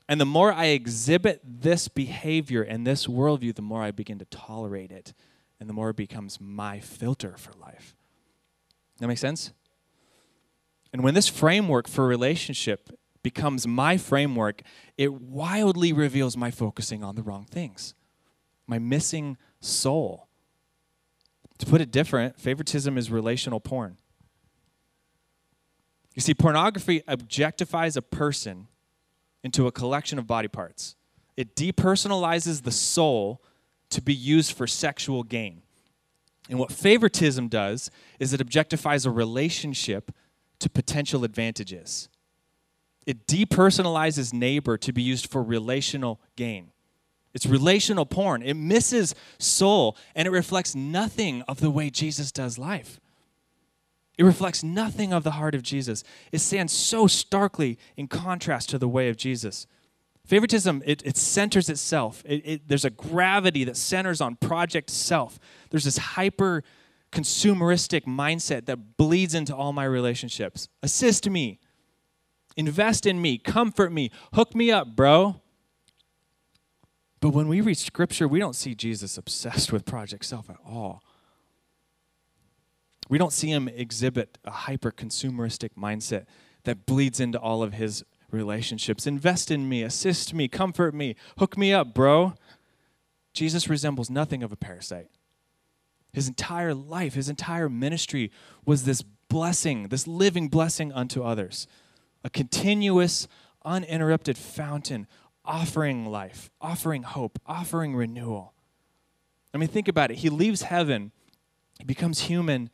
And 0.08 0.20
the 0.20 0.26
more 0.26 0.52
I 0.52 0.66
exhibit 0.66 1.40
this 1.44 1.88
behavior 1.88 2.62
and 2.62 2.86
this 2.86 3.06
worldview, 3.06 3.54
the 3.54 3.62
more 3.62 3.82
I 3.82 3.90
begin 3.90 4.18
to 4.18 4.24
tolerate 4.26 4.90
it. 4.90 5.14
And 5.60 5.68
the 5.68 5.74
more 5.74 5.90
it 5.90 5.96
becomes 5.96 6.40
my 6.40 6.80
filter 6.80 7.36
for 7.36 7.52
life. 7.52 7.94
That 8.98 9.06
makes 9.06 9.20
sense? 9.20 9.52
And 10.92 11.02
when 11.02 11.14
this 11.14 11.28
framework 11.28 11.88
for 11.88 12.06
relationship 12.06 12.90
becomes 13.22 13.66
my 13.66 13.96
framework, 13.96 14.62
it 14.98 15.12
wildly 15.12 15.92
reveals 15.92 16.36
my 16.36 16.50
focusing 16.50 17.04
on 17.04 17.14
the 17.14 17.22
wrong 17.22 17.44
things, 17.44 17.94
my 18.66 18.78
missing 18.78 19.36
soul. 19.60 20.28
To 21.58 21.66
put 21.66 21.80
it 21.80 21.92
different, 21.92 22.40
favoritism 22.40 22.98
is 22.98 23.10
relational 23.10 23.60
porn. 23.60 23.96
You 26.14 26.20
see, 26.20 26.34
pornography 26.34 27.02
objectifies 27.08 27.96
a 27.96 28.02
person 28.02 28.66
into 29.42 29.66
a 29.66 29.72
collection 29.72 30.18
of 30.18 30.26
body 30.26 30.48
parts. 30.48 30.96
It 31.36 31.56
depersonalizes 31.56 32.62
the 32.62 32.70
soul 32.70 33.42
to 33.90 34.00
be 34.00 34.14
used 34.14 34.52
for 34.52 34.66
sexual 34.66 35.22
gain. 35.22 35.62
And 36.48 36.58
what 36.58 36.72
favoritism 36.72 37.48
does 37.48 37.90
is 38.18 38.32
it 38.32 38.40
objectifies 38.40 39.06
a 39.06 39.10
relationship 39.10 40.12
to 40.58 40.68
potential 40.68 41.24
advantages. 41.24 42.08
It 43.06 43.26
depersonalizes 43.26 44.32
neighbor 44.32 44.76
to 44.78 44.92
be 44.92 45.02
used 45.02 45.30
for 45.30 45.42
relational 45.42 46.20
gain. 46.36 46.70
It's 47.34 47.46
relational 47.46 48.06
porn. 48.06 48.42
It 48.42 48.54
misses 48.54 49.14
soul 49.38 49.96
and 50.14 50.28
it 50.28 50.30
reflects 50.30 50.74
nothing 50.74 51.42
of 51.42 51.60
the 51.60 51.70
way 51.70 51.90
Jesus 51.90 52.30
does 52.30 52.58
life. 52.58 53.00
It 54.18 54.24
reflects 54.24 54.62
nothing 54.62 55.12
of 55.12 55.24
the 55.24 55.32
heart 55.32 55.54
of 55.54 55.62
Jesus. 55.62 56.04
It 56.32 56.40
stands 56.40 56.72
so 56.72 57.06
starkly 57.06 57.78
in 57.96 58.08
contrast 58.08 58.68
to 58.70 58.78
the 58.78 58.88
way 58.88 59.08
of 59.08 59.16
Jesus. 59.16 59.66
Favoritism, 60.26 60.82
it, 60.84 61.02
it 61.04 61.16
centers 61.16 61.68
itself. 61.68 62.22
It, 62.26 62.42
it, 62.44 62.68
there's 62.68 62.84
a 62.84 62.90
gravity 62.90 63.64
that 63.64 63.76
centers 63.76 64.20
on 64.20 64.36
project 64.36 64.90
self. 64.90 65.38
There's 65.70 65.84
this 65.84 65.98
hyper 65.98 66.62
consumeristic 67.10 68.02
mindset 68.02 68.66
that 68.66 68.96
bleeds 68.96 69.34
into 69.34 69.54
all 69.54 69.72
my 69.72 69.84
relationships. 69.84 70.68
Assist 70.82 71.28
me, 71.28 71.58
invest 72.56 73.06
in 73.06 73.20
me, 73.20 73.38
comfort 73.38 73.92
me, 73.92 74.10
hook 74.34 74.54
me 74.54 74.70
up, 74.70 74.94
bro. 74.94 75.40
But 77.20 77.30
when 77.30 77.48
we 77.48 77.60
read 77.60 77.78
scripture, 77.78 78.26
we 78.26 78.38
don't 78.38 78.56
see 78.56 78.74
Jesus 78.74 79.16
obsessed 79.16 79.72
with 79.72 79.84
project 79.84 80.24
self 80.24 80.50
at 80.50 80.56
all. 80.64 81.02
We 83.08 83.18
don't 83.18 83.32
see 83.32 83.48
him 83.48 83.68
exhibit 83.68 84.38
a 84.44 84.50
hyper 84.50 84.90
consumeristic 84.90 85.70
mindset 85.78 86.26
that 86.64 86.86
bleeds 86.86 87.20
into 87.20 87.38
all 87.38 87.62
of 87.62 87.74
his 87.74 88.04
relationships. 88.30 89.06
Invest 89.06 89.50
in 89.50 89.68
me, 89.68 89.82
assist 89.82 90.32
me, 90.32 90.48
comfort 90.48 90.94
me, 90.94 91.16
hook 91.38 91.56
me 91.56 91.72
up, 91.72 91.94
bro. 91.94 92.34
Jesus 93.34 93.68
resembles 93.68 94.10
nothing 94.10 94.42
of 94.42 94.52
a 94.52 94.56
parasite. 94.56 95.08
His 96.12 96.28
entire 96.28 96.74
life, 96.74 97.14
his 97.14 97.28
entire 97.28 97.68
ministry 97.68 98.30
was 98.64 98.84
this 98.84 99.02
blessing, 99.02 99.88
this 99.88 100.06
living 100.06 100.48
blessing 100.48 100.92
unto 100.92 101.22
others, 101.22 101.66
a 102.22 102.30
continuous, 102.30 103.26
uninterrupted 103.64 104.36
fountain 104.36 105.06
offering 105.44 106.06
life, 106.06 106.50
offering 106.60 107.02
hope, 107.02 107.38
offering 107.46 107.96
renewal. 107.96 108.52
I 109.54 109.58
mean, 109.58 109.68
think 109.68 109.88
about 109.88 110.10
it. 110.10 110.18
He 110.18 110.28
leaves 110.28 110.62
heaven, 110.62 111.12
he 111.78 111.84
becomes 111.84 112.20
human, 112.20 112.70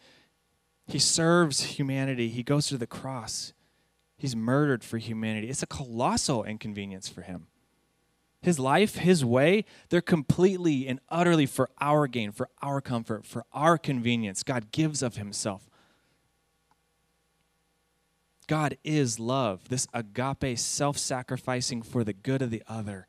he 0.89 0.99
serves 0.99 1.63
humanity, 1.63 2.29
he 2.29 2.43
goes 2.43 2.67
to 2.69 2.79
the 2.79 2.87
cross, 2.87 3.53
he's 4.17 4.35
murdered 4.35 4.83
for 4.83 4.99
humanity. 4.99 5.49
It's 5.49 5.63
a 5.63 5.67
colossal 5.67 6.45
inconvenience 6.45 7.09
for 7.09 7.21
him. 7.23 7.47
His 8.41 8.59
life, 8.59 8.97
his 8.97 9.25
way, 9.25 9.65
they're 9.91 10.01
completely 10.01 10.87
and 10.87 11.01
utterly 11.09 11.45
for 11.45 11.71
our 11.81 12.07
gain, 12.07 12.33
for 12.33 12.49
our 12.63 12.81
comfort, 12.81 13.27
for 13.27 13.45
our 13.53 13.77
convenience. 13.77 14.43
God 14.43 14.71
gives 14.71 15.03
of 15.03 15.17
himself. 15.17 15.69
God 18.47 18.79
is 18.83 19.21
love, 19.21 19.69
this 19.69 19.87
agape, 19.93 20.59
self 20.59 20.97
sacrificing 20.97 21.83
for 21.83 22.03
the 22.03 22.15
good 22.15 22.41
of 22.41 22.51
the 22.51 22.63
other. 22.67 23.07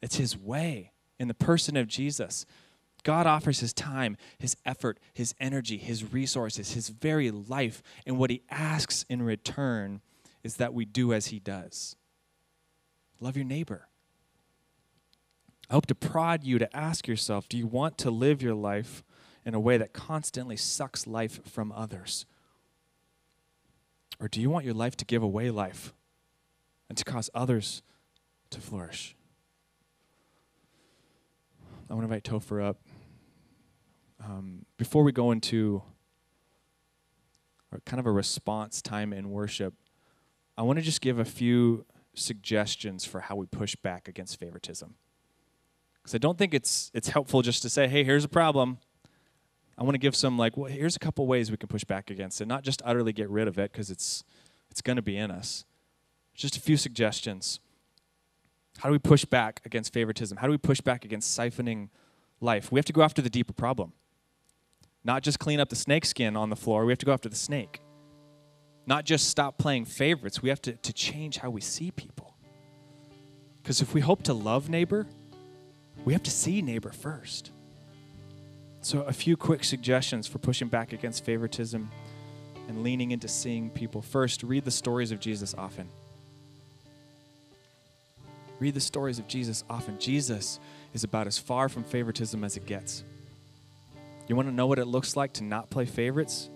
It's 0.00 0.16
his 0.16 0.38
way 0.38 0.92
in 1.18 1.28
the 1.28 1.34
person 1.34 1.76
of 1.76 1.86
Jesus. 1.86 2.46
God 3.04 3.26
offers 3.26 3.60
his 3.60 3.72
time, 3.72 4.16
his 4.38 4.56
effort, 4.66 4.98
his 5.12 5.34
energy, 5.38 5.76
his 5.76 6.12
resources, 6.12 6.72
his 6.72 6.88
very 6.88 7.30
life. 7.30 7.82
And 8.06 8.18
what 8.18 8.30
he 8.30 8.42
asks 8.50 9.04
in 9.08 9.22
return 9.22 10.00
is 10.42 10.56
that 10.56 10.74
we 10.74 10.84
do 10.84 11.12
as 11.12 11.26
he 11.26 11.38
does. 11.38 11.96
Love 13.20 13.36
your 13.36 13.44
neighbor. 13.44 13.88
I 15.70 15.74
hope 15.74 15.86
to 15.86 15.94
prod 15.94 16.44
you 16.44 16.58
to 16.58 16.76
ask 16.76 17.06
yourself 17.06 17.48
do 17.48 17.56
you 17.56 17.66
want 17.66 17.96
to 17.98 18.10
live 18.10 18.42
your 18.42 18.54
life 18.54 19.04
in 19.44 19.54
a 19.54 19.60
way 19.60 19.76
that 19.76 19.92
constantly 19.92 20.56
sucks 20.56 21.06
life 21.06 21.40
from 21.46 21.72
others? 21.72 22.26
Or 24.20 24.28
do 24.28 24.40
you 24.40 24.48
want 24.48 24.64
your 24.64 24.74
life 24.74 24.96
to 24.96 25.04
give 25.04 25.22
away 25.22 25.50
life 25.50 25.92
and 26.88 26.96
to 26.96 27.04
cause 27.04 27.28
others 27.34 27.82
to 28.50 28.60
flourish? 28.60 29.16
I 31.88 31.94
want 31.94 32.08
to 32.08 32.14
invite 32.14 32.24
Topher 32.24 32.64
up. 32.64 32.78
Um, 34.24 34.64
before 34.78 35.02
we 35.02 35.12
go 35.12 35.32
into 35.32 35.82
kind 37.84 38.00
of 38.00 38.06
a 38.06 38.12
response 38.12 38.80
time 38.80 39.12
in 39.12 39.30
worship, 39.30 39.74
I 40.56 40.62
want 40.62 40.78
to 40.78 40.84
just 40.84 41.00
give 41.00 41.18
a 41.18 41.24
few 41.24 41.84
suggestions 42.14 43.04
for 43.04 43.20
how 43.20 43.36
we 43.36 43.46
push 43.46 43.76
back 43.76 44.08
against 44.08 44.38
favoritism. 44.38 44.94
Because 45.96 46.14
I 46.14 46.18
don't 46.18 46.38
think 46.38 46.54
it's 46.54 46.90
it's 46.94 47.08
helpful 47.08 47.42
just 47.42 47.62
to 47.62 47.68
say, 47.68 47.88
"Hey, 47.88 48.04
here's 48.04 48.24
a 48.24 48.28
problem." 48.28 48.78
I 49.76 49.82
want 49.82 49.94
to 49.94 49.98
give 49.98 50.14
some 50.14 50.38
like, 50.38 50.56
well, 50.56 50.70
here's 50.70 50.94
a 50.94 51.00
couple 51.00 51.26
ways 51.26 51.50
we 51.50 51.56
can 51.56 51.68
push 51.68 51.82
back 51.82 52.08
against 52.08 52.40
it, 52.40 52.46
not 52.46 52.62
just 52.62 52.80
utterly 52.84 53.12
get 53.12 53.28
rid 53.28 53.48
of 53.48 53.58
it 53.58 53.72
because 53.72 53.90
it's 53.90 54.24
it's 54.70 54.80
going 54.80 54.96
to 54.96 55.02
be 55.02 55.16
in 55.16 55.30
us. 55.30 55.64
Just 56.34 56.56
a 56.56 56.60
few 56.60 56.76
suggestions. 56.76 57.60
How 58.78 58.88
do 58.88 58.92
we 58.92 58.98
push 58.98 59.24
back 59.24 59.60
against 59.64 59.92
favoritism? 59.92 60.38
How 60.38 60.46
do 60.46 60.52
we 60.52 60.58
push 60.58 60.80
back 60.80 61.04
against 61.04 61.36
siphoning 61.36 61.88
life? 62.40 62.72
We 62.72 62.78
have 62.78 62.84
to 62.86 62.92
go 62.92 63.02
after 63.02 63.20
the 63.20 63.30
deeper 63.30 63.52
problem. 63.52 63.92
Not 65.04 65.22
just 65.22 65.38
clean 65.38 65.60
up 65.60 65.68
the 65.68 65.76
snake 65.76 66.06
skin 66.06 66.36
on 66.36 66.48
the 66.50 66.56
floor, 66.56 66.84
we 66.86 66.92
have 66.92 66.98
to 66.98 67.06
go 67.06 67.12
after 67.12 67.28
the 67.28 67.36
snake. 67.36 67.80
Not 68.86 69.04
just 69.04 69.28
stop 69.28 69.58
playing 69.58 69.84
favorites, 69.84 70.42
we 70.42 70.48
have 70.48 70.62
to, 70.62 70.72
to 70.72 70.92
change 70.92 71.38
how 71.38 71.50
we 71.50 71.60
see 71.60 71.90
people. 71.90 72.34
Because 73.62 73.80
if 73.80 73.94
we 73.94 74.00
hope 74.00 74.22
to 74.24 74.34
love 74.34 74.68
neighbor, 74.68 75.06
we 76.04 76.12
have 76.12 76.22
to 76.24 76.30
see 76.30 76.60
neighbor 76.62 76.90
first. 76.90 77.50
So, 78.82 79.00
a 79.02 79.12
few 79.12 79.38
quick 79.38 79.64
suggestions 79.64 80.26
for 80.26 80.38
pushing 80.38 80.68
back 80.68 80.92
against 80.92 81.24
favoritism 81.24 81.90
and 82.68 82.82
leaning 82.82 83.12
into 83.12 83.28
seeing 83.28 83.70
people. 83.70 84.02
First, 84.02 84.42
read 84.42 84.66
the 84.66 84.70
stories 84.70 85.10
of 85.10 85.20
Jesus 85.20 85.54
often. 85.56 85.88
Read 88.58 88.74
the 88.74 88.80
stories 88.80 89.18
of 89.18 89.26
Jesus 89.26 89.64
often. 89.70 89.98
Jesus 89.98 90.60
is 90.92 91.04
about 91.04 91.26
as 91.26 91.38
far 91.38 91.70
from 91.70 91.84
favoritism 91.84 92.44
as 92.44 92.58
it 92.58 92.66
gets. 92.66 93.04
You 94.26 94.36
want 94.36 94.48
to 94.48 94.54
know 94.54 94.66
what 94.66 94.78
it 94.78 94.86
looks 94.86 95.16
like 95.16 95.34
to 95.34 95.44
not 95.44 95.70
play 95.70 95.84
favorites? 95.84 96.48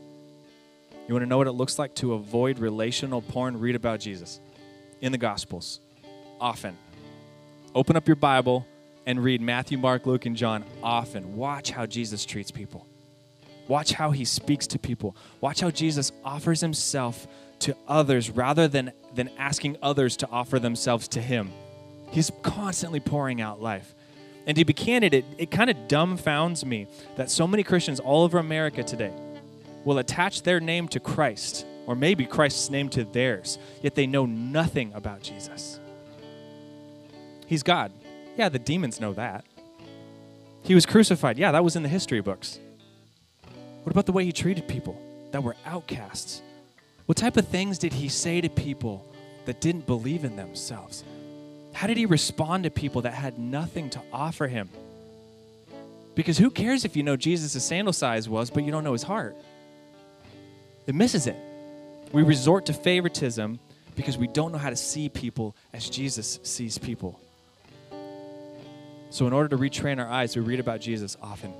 You 1.06 1.14
want 1.14 1.22
to 1.22 1.28
know 1.28 1.38
what 1.38 1.46
it 1.46 1.52
looks 1.52 1.78
like 1.78 1.94
to 1.96 2.14
avoid 2.14 2.58
relational 2.58 3.22
porn? 3.22 3.58
Read 3.58 3.74
about 3.74 4.00
Jesus 4.00 4.40
in 5.00 5.12
the 5.12 5.18
Gospels 5.18 5.80
often. 6.40 6.76
Open 7.74 7.96
up 7.96 8.08
your 8.08 8.16
Bible 8.16 8.66
and 9.06 9.22
read 9.22 9.40
Matthew, 9.40 9.78
Mark, 9.78 10.06
Luke, 10.06 10.26
and 10.26 10.36
John 10.36 10.64
often. 10.82 11.36
Watch 11.36 11.70
how 11.70 11.86
Jesus 11.86 12.24
treats 12.24 12.50
people. 12.50 12.86
Watch 13.68 13.92
how 13.92 14.10
he 14.10 14.24
speaks 14.24 14.66
to 14.68 14.78
people. 14.78 15.14
Watch 15.40 15.60
how 15.60 15.70
Jesus 15.70 16.12
offers 16.24 16.60
himself 16.60 17.26
to 17.60 17.76
others 17.86 18.30
rather 18.30 18.68
than, 18.68 18.92
than 19.14 19.30
asking 19.38 19.76
others 19.82 20.16
to 20.18 20.28
offer 20.30 20.58
themselves 20.58 21.08
to 21.08 21.20
him. 21.20 21.50
He's 22.10 22.30
constantly 22.42 23.00
pouring 23.00 23.40
out 23.40 23.60
life. 23.60 23.94
And 24.48 24.56
to 24.56 24.64
be 24.64 24.72
candid, 24.72 25.12
it, 25.12 25.26
it 25.36 25.50
kind 25.50 25.68
of 25.68 25.76
dumbfounds 25.88 26.64
me 26.64 26.86
that 27.16 27.30
so 27.30 27.46
many 27.46 27.62
Christians 27.62 28.00
all 28.00 28.24
over 28.24 28.38
America 28.38 28.82
today 28.82 29.12
will 29.84 29.98
attach 29.98 30.42
their 30.42 30.58
name 30.58 30.88
to 30.88 30.98
Christ, 30.98 31.66
or 31.86 31.94
maybe 31.94 32.24
Christ's 32.24 32.70
name 32.70 32.88
to 32.90 33.04
theirs, 33.04 33.58
yet 33.82 33.94
they 33.94 34.06
know 34.06 34.24
nothing 34.24 34.90
about 34.94 35.20
Jesus. 35.20 35.78
He's 37.46 37.62
God. 37.62 37.92
Yeah, 38.38 38.48
the 38.48 38.58
demons 38.58 39.00
know 39.00 39.12
that. 39.12 39.44
He 40.62 40.74
was 40.74 40.86
crucified. 40.86 41.38
Yeah, 41.38 41.52
that 41.52 41.62
was 41.62 41.76
in 41.76 41.82
the 41.82 41.88
history 41.88 42.20
books. 42.22 42.58
What 43.82 43.92
about 43.92 44.06
the 44.06 44.12
way 44.12 44.24
he 44.24 44.32
treated 44.32 44.66
people 44.66 45.00
that 45.30 45.42
were 45.42 45.56
outcasts? 45.66 46.40
What 47.04 47.18
type 47.18 47.36
of 47.36 47.46
things 47.48 47.78
did 47.78 47.92
he 47.92 48.08
say 48.08 48.40
to 48.40 48.48
people 48.48 49.04
that 49.44 49.60
didn't 49.60 49.86
believe 49.86 50.24
in 50.24 50.36
themselves? 50.36 51.04
How 51.78 51.86
did 51.86 51.96
he 51.96 52.06
respond 52.06 52.64
to 52.64 52.70
people 52.70 53.02
that 53.02 53.14
had 53.14 53.38
nothing 53.38 53.88
to 53.90 54.02
offer 54.12 54.48
him? 54.48 54.68
Because 56.16 56.36
who 56.36 56.50
cares 56.50 56.84
if 56.84 56.96
you 56.96 57.04
know 57.04 57.14
Jesus' 57.14 57.62
sandal 57.62 57.92
size 57.92 58.28
was, 58.28 58.50
but 58.50 58.64
you 58.64 58.72
don't 58.72 58.82
know 58.82 58.94
his 58.94 59.04
heart? 59.04 59.36
It 60.88 60.96
misses 60.96 61.28
it. 61.28 61.36
We 62.10 62.24
resort 62.24 62.66
to 62.66 62.72
favoritism 62.72 63.60
because 63.94 64.18
we 64.18 64.26
don't 64.26 64.50
know 64.50 64.58
how 64.58 64.70
to 64.70 64.76
see 64.76 65.08
people 65.08 65.54
as 65.72 65.88
Jesus 65.88 66.40
sees 66.42 66.78
people. 66.78 67.20
So, 69.10 69.28
in 69.28 69.32
order 69.32 69.48
to 69.50 69.56
retrain 69.56 70.00
our 70.00 70.10
eyes, 70.10 70.34
we 70.34 70.42
read 70.42 70.58
about 70.58 70.80
Jesus 70.80 71.16
often. 71.22 71.54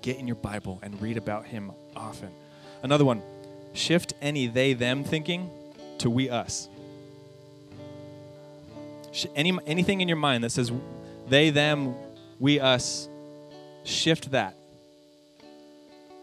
Get 0.00 0.16
in 0.16 0.26
your 0.26 0.36
Bible 0.36 0.80
and 0.82 0.98
read 1.02 1.18
about 1.18 1.44
him 1.44 1.72
often. 1.94 2.30
Another 2.82 3.04
one 3.04 3.20
shift 3.74 4.14
any 4.22 4.46
they 4.46 4.72
them 4.72 5.04
thinking 5.04 5.50
to 5.98 6.08
we 6.08 6.30
us. 6.30 6.70
Any, 9.34 9.58
anything 9.66 10.00
in 10.00 10.08
your 10.08 10.16
mind 10.16 10.44
that 10.44 10.50
says 10.50 10.72
they, 11.28 11.50
them, 11.50 11.94
we, 12.38 12.60
us, 12.60 13.08
shift 13.84 14.30
that. 14.32 14.56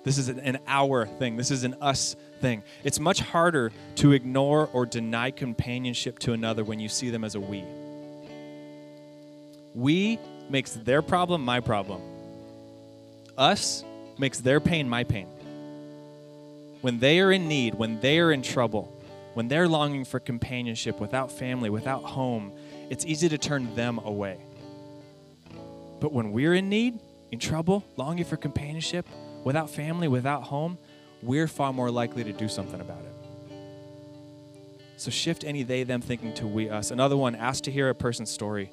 This 0.04 0.18
is 0.18 0.30
an 0.30 0.60
our 0.68 1.06
thing. 1.06 1.36
This 1.36 1.52
is 1.52 1.64
an 1.64 1.76
us 1.82 2.16
thing. 2.40 2.64
It's 2.84 3.00
much 3.00 3.20
harder 3.20 3.72
to 3.96 4.14
ignore 4.14 4.70
or 4.72 4.86
deny 4.86 5.32
companionship 5.32 6.20
to 6.20 6.34
another 6.34 6.64
when 6.64 6.80
you 6.80 6.90
see 6.90 7.10
them 7.10 7.24
as 7.24 7.36
a 7.36 7.40
we. 7.40 7.64
We 9.76 10.20
makes 10.50 10.72
their 10.72 11.02
problem 11.02 11.44
my 11.44 11.60
problem. 11.60 12.02
Us 13.38 13.84
makes 14.18 14.40
their 14.40 14.60
pain 14.60 14.90
my 14.90 15.04
pain. 15.04 15.28
When 16.82 17.00
they 17.00 17.20
are 17.20 17.32
in 17.32 17.48
need, 17.48 17.76
when 17.76 18.00
they 18.00 18.20
are 18.20 18.32
in 18.32 18.42
trouble, 18.42 18.92
when 19.34 19.48
they're 19.48 19.68
longing 19.68 20.06
for 20.06 20.20
companionship 20.20 21.00
without 21.00 21.32
family, 21.32 21.70
without 21.70 22.04
home, 22.04 22.52
it's 22.90 23.06
easy 23.06 23.30
to 23.30 23.38
turn 23.38 23.74
them 23.76 24.00
away. 24.00 24.40
But 26.00 26.12
when 26.12 26.32
we're 26.32 26.56
in 26.56 26.70
need, 26.70 27.00
in 27.32 27.40
trouble, 27.40 27.84
longing 27.98 28.26
for 28.26 28.38
companionship, 28.38 29.08
without 29.44 29.70
family, 29.70 30.08
without 30.08 30.44
home, 30.44 30.78
we're 31.22 31.48
far 31.48 31.72
more 31.74 31.92
likely 31.92 32.24
to 32.24 32.34
do 32.34 32.48
something 32.48 32.82
about 32.82 33.02
it. 33.02 33.06
So 34.98 35.12
shift 35.12 35.44
any 35.44 35.64
they 35.64 35.84
them 35.84 36.02
thinking 36.02 36.34
to 36.36 36.48
we 36.48 36.70
us. 36.70 36.92
Another 36.92 37.16
one, 37.16 37.36
ask 37.36 37.64
to 37.66 37.72
hear 37.72 37.90
a 37.90 37.96
person's 37.96 38.30
story. 38.30 38.72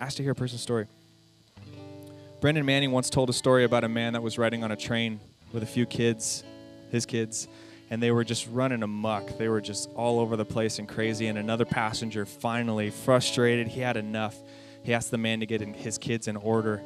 Ask 0.00 0.16
to 0.16 0.22
hear 0.22 0.32
a 0.32 0.34
person's 0.34 0.62
story. 0.62 0.86
Brennan 2.40 2.64
Manning 2.66 2.92
once 2.92 3.10
told 3.10 3.30
a 3.30 3.32
story 3.32 3.64
about 3.64 3.84
a 3.84 3.88
man 3.88 4.12
that 4.12 4.22
was 4.22 4.38
riding 4.38 4.62
on 4.62 4.70
a 4.70 4.76
train 4.76 5.20
with 5.52 5.62
a 5.62 5.66
few 5.66 5.86
kids, 5.86 6.44
his 6.90 7.06
kids, 7.06 7.48
and 7.94 8.02
they 8.02 8.10
were 8.10 8.24
just 8.24 8.48
running 8.48 8.82
amuck. 8.82 9.38
They 9.38 9.48
were 9.48 9.60
just 9.60 9.88
all 9.94 10.18
over 10.18 10.34
the 10.34 10.44
place 10.44 10.80
and 10.80 10.88
crazy. 10.88 11.28
And 11.28 11.38
another 11.38 11.64
passenger, 11.64 12.26
finally, 12.26 12.90
frustrated, 12.90 13.68
he 13.68 13.82
had 13.82 13.96
enough. 13.96 14.34
He 14.82 14.92
asked 14.92 15.12
the 15.12 15.16
man 15.16 15.38
to 15.38 15.46
get 15.46 15.60
his 15.60 15.96
kids 15.96 16.26
in 16.26 16.36
order. 16.36 16.82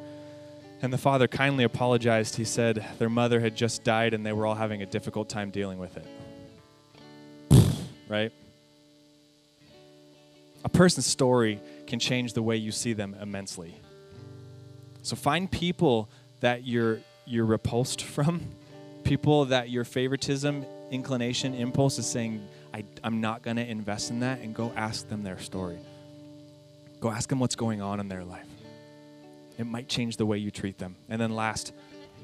And 0.83 0.93
the 0.93 0.99
father 0.99 1.27
kindly 1.27 1.63
apologized. 1.63 2.35
He 2.35 2.43
said 2.45 2.85
their 2.99 3.09
mother 3.09 3.39
had 3.39 3.55
just 3.55 3.83
died 3.83 4.13
and 4.13 4.23
they 4.23 4.31
were 4.33 4.45
all 4.45 4.53
having 4.53 4.83
a 4.83 4.85
difficult 4.85 5.29
time 5.29 5.49
dealing 5.49 5.79
with 5.79 5.97
it. 5.97 6.05
right? 8.07 8.31
A 10.63 10.69
person's 10.69 11.07
story 11.07 11.59
can 11.87 11.97
change 11.97 12.33
the 12.33 12.43
way 12.43 12.55
you 12.55 12.71
see 12.71 12.93
them 12.93 13.15
immensely. 13.19 13.73
So 15.01 15.15
find 15.15 15.49
people 15.49 16.07
that 16.41 16.67
you're 16.67 16.99
you're 17.25 17.47
repulsed 17.47 18.01
from, 18.03 18.41
people 19.03 19.45
that 19.45 19.71
your 19.71 19.85
favoritism, 19.85 20.67
inclination, 20.91 21.53
impulse 21.53 21.99
is 21.99 22.07
saying, 22.07 22.47
I, 22.73 22.83
I'm 23.03 23.21
not 23.21 23.41
going 23.41 23.57
to 23.57 23.65
invest 23.67 24.09
in 24.09 24.19
that, 24.21 24.39
and 24.41 24.53
go 24.53 24.71
ask 24.75 25.07
them 25.07 25.23
their 25.23 25.39
story. 25.39 25.79
Go 26.99 27.09
ask 27.09 27.29
them 27.29 27.39
what's 27.39 27.55
going 27.55 27.81
on 27.81 27.99
in 27.99 28.07
their 28.07 28.23
life. 28.23 28.47
It 29.57 29.65
might 29.65 29.87
change 29.87 30.17
the 30.17 30.25
way 30.25 30.37
you 30.37 30.51
treat 30.51 30.77
them. 30.77 30.95
And 31.09 31.19
then 31.19 31.35
last, 31.35 31.73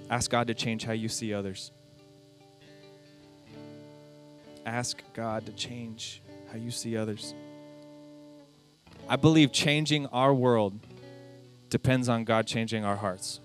ask 0.09 0.29
God 0.29 0.47
to 0.47 0.53
change 0.53 0.83
how 0.83 0.93
you 0.93 1.09
see 1.09 1.33
others. 1.33 1.71
Ask 4.65 5.01
God 5.13 5.45
to 5.45 5.51
change 5.51 6.21
how 6.51 6.57
you 6.57 6.71
see 6.71 6.97
others. 6.97 7.33
I 9.07 9.15
believe 9.15 9.51
changing 9.51 10.07
our 10.07 10.33
world 10.33 10.79
depends 11.69 12.09
on 12.09 12.23
God 12.23 12.47
changing 12.47 12.83
our 12.83 12.95
hearts. 12.95 13.39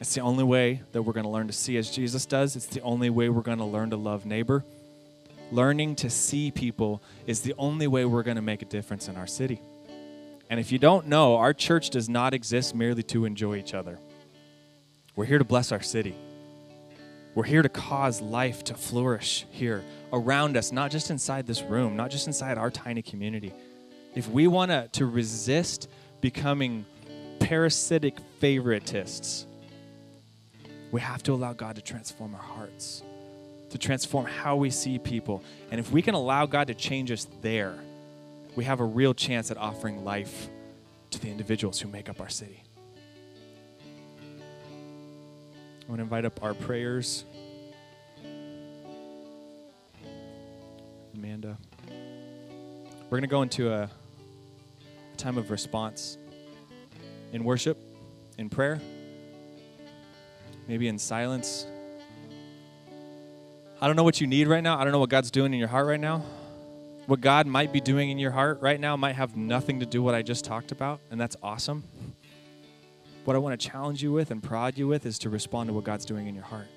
It's 0.00 0.14
the 0.14 0.22
only 0.22 0.42
way 0.42 0.82
that 0.90 1.02
we're 1.02 1.12
going 1.12 1.24
to 1.24 1.30
learn 1.30 1.46
to 1.46 1.52
see 1.52 1.76
as 1.76 1.88
Jesus 1.88 2.26
does. 2.26 2.56
It's 2.56 2.66
the 2.66 2.80
only 2.80 3.10
way 3.10 3.28
we're 3.28 3.42
going 3.42 3.58
to 3.58 3.64
learn 3.64 3.90
to 3.90 3.96
love 3.96 4.26
neighbor. 4.26 4.64
Learning 5.52 5.94
to 5.96 6.10
see 6.10 6.50
people 6.50 7.00
is 7.26 7.42
the 7.42 7.54
only 7.58 7.86
way 7.86 8.04
we're 8.04 8.24
going 8.24 8.36
to 8.36 8.42
make 8.42 8.60
a 8.60 8.64
difference 8.64 9.08
in 9.08 9.16
our 9.16 9.28
city. 9.28 9.60
And 10.50 10.58
if 10.58 10.72
you 10.72 10.78
don't 10.78 11.06
know, 11.06 11.36
our 11.36 11.54
church 11.54 11.90
does 11.90 12.08
not 12.08 12.34
exist 12.34 12.74
merely 12.74 13.04
to 13.04 13.24
enjoy 13.24 13.56
each 13.56 13.72
other. 13.72 13.98
We're 15.14 15.26
here 15.26 15.38
to 15.38 15.44
bless 15.44 15.70
our 15.70 15.82
city. 15.82 16.16
We're 17.36 17.44
here 17.44 17.62
to 17.62 17.68
cause 17.68 18.20
life 18.20 18.64
to 18.64 18.74
flourish 18.74 19.46
here 19.50 19.84
around 20.12 20.56
us, 20.56 20.72
not 20.72 20.90
just 20.90 21.10
inside 21.10 21.46
this 21.46 21.62
room, 21.62 21.96
not 21.96 22.10
just 22.10 22.26
inside 22.26 22.58
our 22.58 22.70
tiny 22.70 23.02
community. 23.02 23.52
If 24.14 24.28
we 24.28 24.48
want 24.48 24.92
to 24.92 25.06
resist 25.06 25.88
becoming 26.20 26.84
parasitic 27.38 28.16
favoritists, 28.40 29.46
we 30.94 31.00
have 31.00 31.24
to 31.24 31.32
allow 31.32 31.52
God 31.52 31.74
to 31.74 31.82
transform 31.82 32.36
our 32.36 32.40
hearts, 32.40 33.02
to 33.70 33.78
transform 33.78 34.26
how 34.26 34.54
we 34.54 34.70
see 34.70 34.96
people. 34.96 35.42
And 35.72 35.80
if 35.80 35.90
we 35.90 36.02
can 36.02 36.14
allow 36.14 36.46
God 36.46 36.68
to 36.68 36.74
change 36.74 37.10
us 37.10 37.26
there, 37.42 37.74
we 38.54 38.62
have 38.62 38.78
a 38.78 38.84
real 38.84 39.12
chance 39.12 39.50
at 39.50 39.56
offering 39.56 40.04
life 40.04 40.48
to 41.10 41.18
the 41.20 41.28
individuals 41.28 41.80
who 41.80 41.88
make 41.88 42.08
up 42.08 42.20
our 42.20 42.28
city. 42.28 42.62
I 45.82 45.88
want 45.88 45.98
to 45.98 46.04
invite 46.04 46.24
up 46.24 46.40
our 46.44 46.54
prayers. 46.54 47.24
Amanda. 51.16 51.58
We're 53.10 53.18
going 53.18 53.22
to 53.22 53.26
go 53.26 53.42
into 53.42 53.72
a 53.72 53.90
time 55.16 55.38
of 55.38 55.50
response 55.50 56.18
in 57.32 57.42
worship, 57.42 57.78
in 58.38 58.48
prayer, 58.48 58.80
maybe 60.68 60.88
in 60.88 60.98
silence. 60.98 61.66
I 63.80 63.86
don't 63.86 63.96
know 63.96 64.04
what 64.04 64.20
you 64.20 64.26
need 64.26 64.48
right 64.48 64.62
now. 64.62 64.78
I 64.78 64.84
don't 64.84 64.92
know 64.92 64.98
what 64.98 65.10
God's 65.10 65.30
doing 65.30 65.52
in 65.52 65.58
your 65.58 65.68
heart 65.68 65.86
right 65.86 66.00
now. 66.00 66.22
What 67.06 67.20
God 67.20 67.46
might 67.46 67.72
be 67.72 67.80
doing 67.80 68.10
in 68.10 68.18
your 68.18 68.30
heart 68.30 68.62
right 68.62 68.80
now 68.80 68.96
might 68.96 69.14
have 69.14 69.36
nothing 69.36 69.80
to 69.80 69.86
do 69.86 70.02
with 70.02 70.12
what 70.12 70.14
I 70.14 70.22
just 70.22 70.44
talked 70.44 70.72
about, 70.72 71.00
and 71.10 71.20
that's 71.20 71.36
awesome. 71.42 71.84
What 73.24 73.36
I 73.36 73.38
want 73.38 73.60
to 73.60 73.68
challenge 73.68 74.02
you 74.02 74.12
with 74.12 74.30
and 74.30 74.42
prod 74.42 74.78
you 74.78 74.88
with 74.88 75.04
is 75.04 75.18
to 75.20 75.30
respond 75.30 75.68
to 75.68 75.74
what 75.74 75.84
God's 75.84 76.06
doing 76.06 76.26
in 76.26 76.34
your 76.34 76.44
heart. 76.44 76.68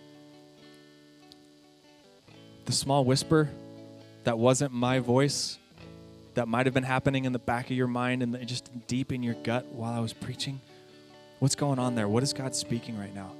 The 2.65 2.73
small 2.73 3.05
whisper 3.05 3.49
that 4.25 4.37
wasn't 4.37 4.73
my 4.73 4.99
voice, 4.99 5.57
that 6.33 6.49
might 6.49 6.65
have 6.65 6.73
been 6.73 6.83
happening 6.83 7.23
in 7.23 7.31
the 7.31 7.39
back 7.39 7.65
of 7.65 7.77
your 7.77 7.87
mind 7.87 8.21
and 8.21 8.45
just 8.45 8.69
deep 8.87 9.13
in 9.13 9.23
your 9.23 9.35
gut 9.35 9.65
while 9.67 9.93
I 9.93 9.99
was 9.99 10.11
preaching. 10.11 10.59
What's 11.39 11.55
going 11.55 11.79
on 11.79 11.95
there? 11.95 12.09
What 12.09 12.23
is 12.23 12.33
God 12.33 12.53
speaking 12.53 12.99
right 12.99 13.15
now? 13.15 13.31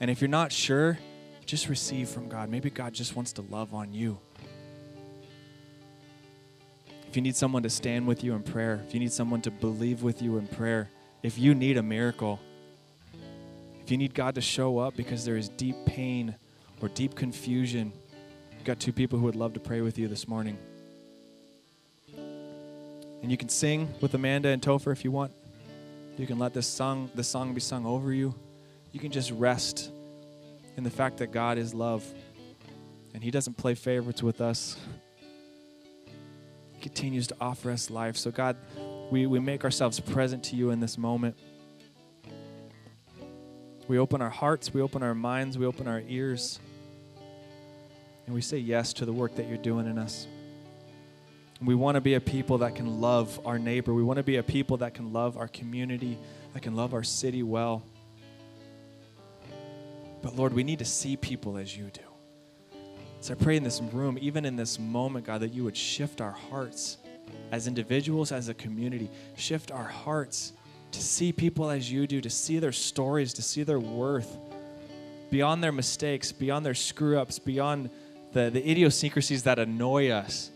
And 0.00 0.10
if 0.10 0.20
you're 0.20 0.28
not 0.28 0.52
sure, 0.52 0.98
just 1.46 1.68
receive 1.68 2.08
from 2.08 2.28
God. 2.28 2.50
Maybe 2.50 2.70
God 2.70 2.92
just 2.92 3.16
wants 3.16 3.32
to 3.34 3.42
love 3.42 3.72
on 3.72 3.92
you. 3.92 4.18
If 7.08 7.16
you 7.16 7.22
need 7.22 7.36
someone 7.36 7.62
to 7.62 7.70
stand 7.70 8.06
with 8.06 8.22
you 8.22 8.34
in 8.34 8.42
prayer, 8.42 8.82
if 8.86 8.92
you 8.92 9.00
need 9.00 9.12
someone 9.12 9.40
to 9.42 9.50
believe 9.50 10.02
with 10.02 10.20
you 10.20 10.36
in 10.36 10.46
prayer, 10.48 10.90
if 11.22 11.38
you 11.38 11.54
need 11.54 11.78
a 11.78 11.82
miracle, 11.82 12.40
if 13.82 13.90
you 13.90 13.96
need 13.96 14.12
God 14.12 14.34
to 14.34 14.40
show 14.40 14.78
up 14.78 14.96
because 14.96 15.24
there 15.24 15.36
is 15.36 15.48
deep 15.48 15.76
pain 15.86 16.34
or 16.82 16.88
deep 16.88 17.14
confusion, 17.14 17.92
we've 18.52 18.64
got 18.64 18.80
two 18.80 18.92
people 18.92 19.18
who 19.18 19.24
would 19.24 19.36
love 19.36 19.54
to 19.54 19.60
pray 19.60 19.80
with 19.80 19.96
you 19.98 20.08
this 20.08 20.28
morning. 20.28 20.58
And 22.16 23.30
you 23.30 23.36
can 23.36 23.48
sing 23.48 23.88
with 24.00 24.12
Amanda 24.14 24.50
and 24.50 24.60
Topher 24.60 24.92
if 24.92 25.04
you 25.04 25.10
want. 25.10 25.32
You 26.18 26.26
can 26.26 26.38
let 26.38 26.52
this 26.52 26.66
song, 26.66 27.10
this 27.14 27.28
song 27.28 27.54
be 27.54 27.60
sung 27.60 27.86
over 27.86 28.12
you. 28.12 28.34
You 28.96 29.00
can 29.00 29.12
just 29.12 29.30
rest 29.32 29.90
in 30.78 30.82
the 30.82 30.88
fact 30.88 31.18
that 31.18 31.30
God 31.30 31.58
is 31.58 31.74
love. 31.74 32.02
And 33.12 33.22
He 33.22 33.30
doesn't 33.30 33.58
play 33.58 33.74
favorites 33.74 34.22
with 34.22 34.40
us. 34.40 34.74
He 36.72 36.80
continues 36.80 37.26
to 37.26 37.36
offer 37.38 37.70
us 37.70 37.90
life. 37.90 38.16
So, 38.16 38.30
God, 38.30 38.56
we, 39.10 39.26
we 39.26 39.38
make 39.38 39.64
ourselves 39.64 40.00
present 40.00 40.44
to 40.44 40.56
you 40.56 40.70
in 40.70 40.80
this 40.80 40.96
moment. 40.96 41.36
We 43.86 43.98
open 43.98 44.22
our 44.22 44.30
hearts, 44.30 44.72
we 44.72 44.80
open 44.80 45.02
our 45.02 45.14
minds, 45.14 45.58
we 45.58 45.66
open 45.66 45.86
our 45.86 46.02
ears. 46.08 46.58
And 48.24 48.34
we 48.34 48.40
say 48.40 48.56
yes 48.56 48.94
to 48.94 49.04
the 49.04 49.12
work 49.12 49.34
that 49.34 49.46
you're 49.46 49.58
doing 49.58 49.86
in 49.86 49.98
us. 49.98 50.26
We 51.60 51.74
want 51.74 51.96
to 51.96 52.00
be 52.00 52.14
a 52.14 52.20
people 52.22 52.56
that 52.58 52.74
can 52.74 53.02
love 53.02 53.38
our 53.44 53.58
neighbor. 53.58 53.92
We 53.92 54.02
want 54.02 54.16
to 54.16 54.22
be 54.22 54.36
a 54.36 54.42
people 54.42 54.78
that 54.78 54.94
can 54.94 55.12
love 55.12 55.36
our 55.36 55.48
community, 55.48 56.16
that 56.54 56.62
can 56.62 56.74
love 56.74 56.94
our 56.94 57.04
city 57.04 57.42
well. 57.42 57.82
But 60.26 60.34
Lord, 60.34 60.54
we 60.54 60.64
need 60.64 60.80
to 60.80 60.84
see 60.84 61.16
people 61.16 61.56
as 61.56 61.76
you 61.76 61.84
do. 61.84 62.00
So 63.20 63.32
I 63.32 63.36
pray 63.36 63.56
in 63.56 63.62
this 63.62 63.80
room, 63.80 64.18
even 64.20 64.44
in 64.44 64.56
this 64.56 64.76
moment, 64.76 65.24
God, 65.24 65.40
that 65.42 65.54
you 65.54 65.62
would 65.62 65.76
shift 65.76 66.20
our 66.20 66.32
hearts 66.32 66.96
as 67.52 67.68
individuals, 67.68 68.32
as 68.32 68.48
a 68.48 68.54
community, 68.54 69.08
shift 69.36 69.70
our 69.70 69.84
hearts 69.84 70.52
to 70.90 71.00
see 71.00 71.30
people 71.30 71.70
as 71.70 71.92
you 71.92 72.08
do, 72.08 72.20
to 72.20 72.28
see 72.28 72.58
their 72.58 72.72
stories, 72.72 73.34
to 73.34 73.42
see 73.42 73.62
their 73.62 73.78
worth 73.78 74.36
beyond 75.30 75.62
their 75.62 75.70
mistakes, 75.70 76.32
beyond 76.32 76.66
their 76.66 76.74
screw 76.74 77.20
ups, 77.20 77.38
beyond 77.38 77.88
the, 78.32 78.50
the 78.50 78.68
idiosyncrasies 78.68 79.44
that 79.44 79.60
annoy 79.60 80.10
us. 80.10 80.50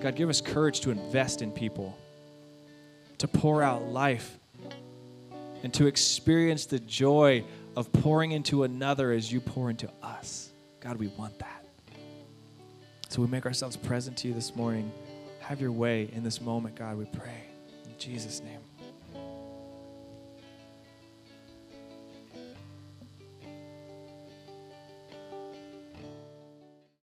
God, 0.00 0.16
give 0.16 0.28
us 0.28 0.40
courage 0.40 0.80
to 0.80 0.90
invest 0.90 1.40
in 1.40 1.52
people, 1.52 1.96
to 3.18 3.28
pour 3.28 3.62
out 3.62 3.84
life, 3.84 4.40
and 5.62 5.72
to 5.74 5.86
experience 5.86 6.66
the 6.66 6.80
joy 6.80 7.44
of 7.76 7.92
pouring 7.92 8.32
into 8.32 8.62
another 8.62 9.12
as 9.12 9.32
you 9.32 9.40
pour 9.40 9.70
into 9.70 9.90
us. 10.02 10.52
God, 10.80 10.96
we 10.96 11.08
want 11.08 11.38
that. 11.38 11.64
So 13.08 13.22
we 13.22 13.28
make 13.28 13.46
ourselves 13.46 13.76
present 13.76 14.16
to 14.18 14.28
you 14.28 14.34
this 14.34 14.56
morning. 14.56 14.90
Have 15.40 15.60
your 15.60 15.72
way 15.72 16.10
in 16.12 16.22
this 16.24 16.40
moment, 16.40 16.74
God, 16.74 16.96
we 16.96 17.04
pray. 17.04 17.44
In 17.84 17.96
Jesus' 17.98 18.40
name. 18.40 18.63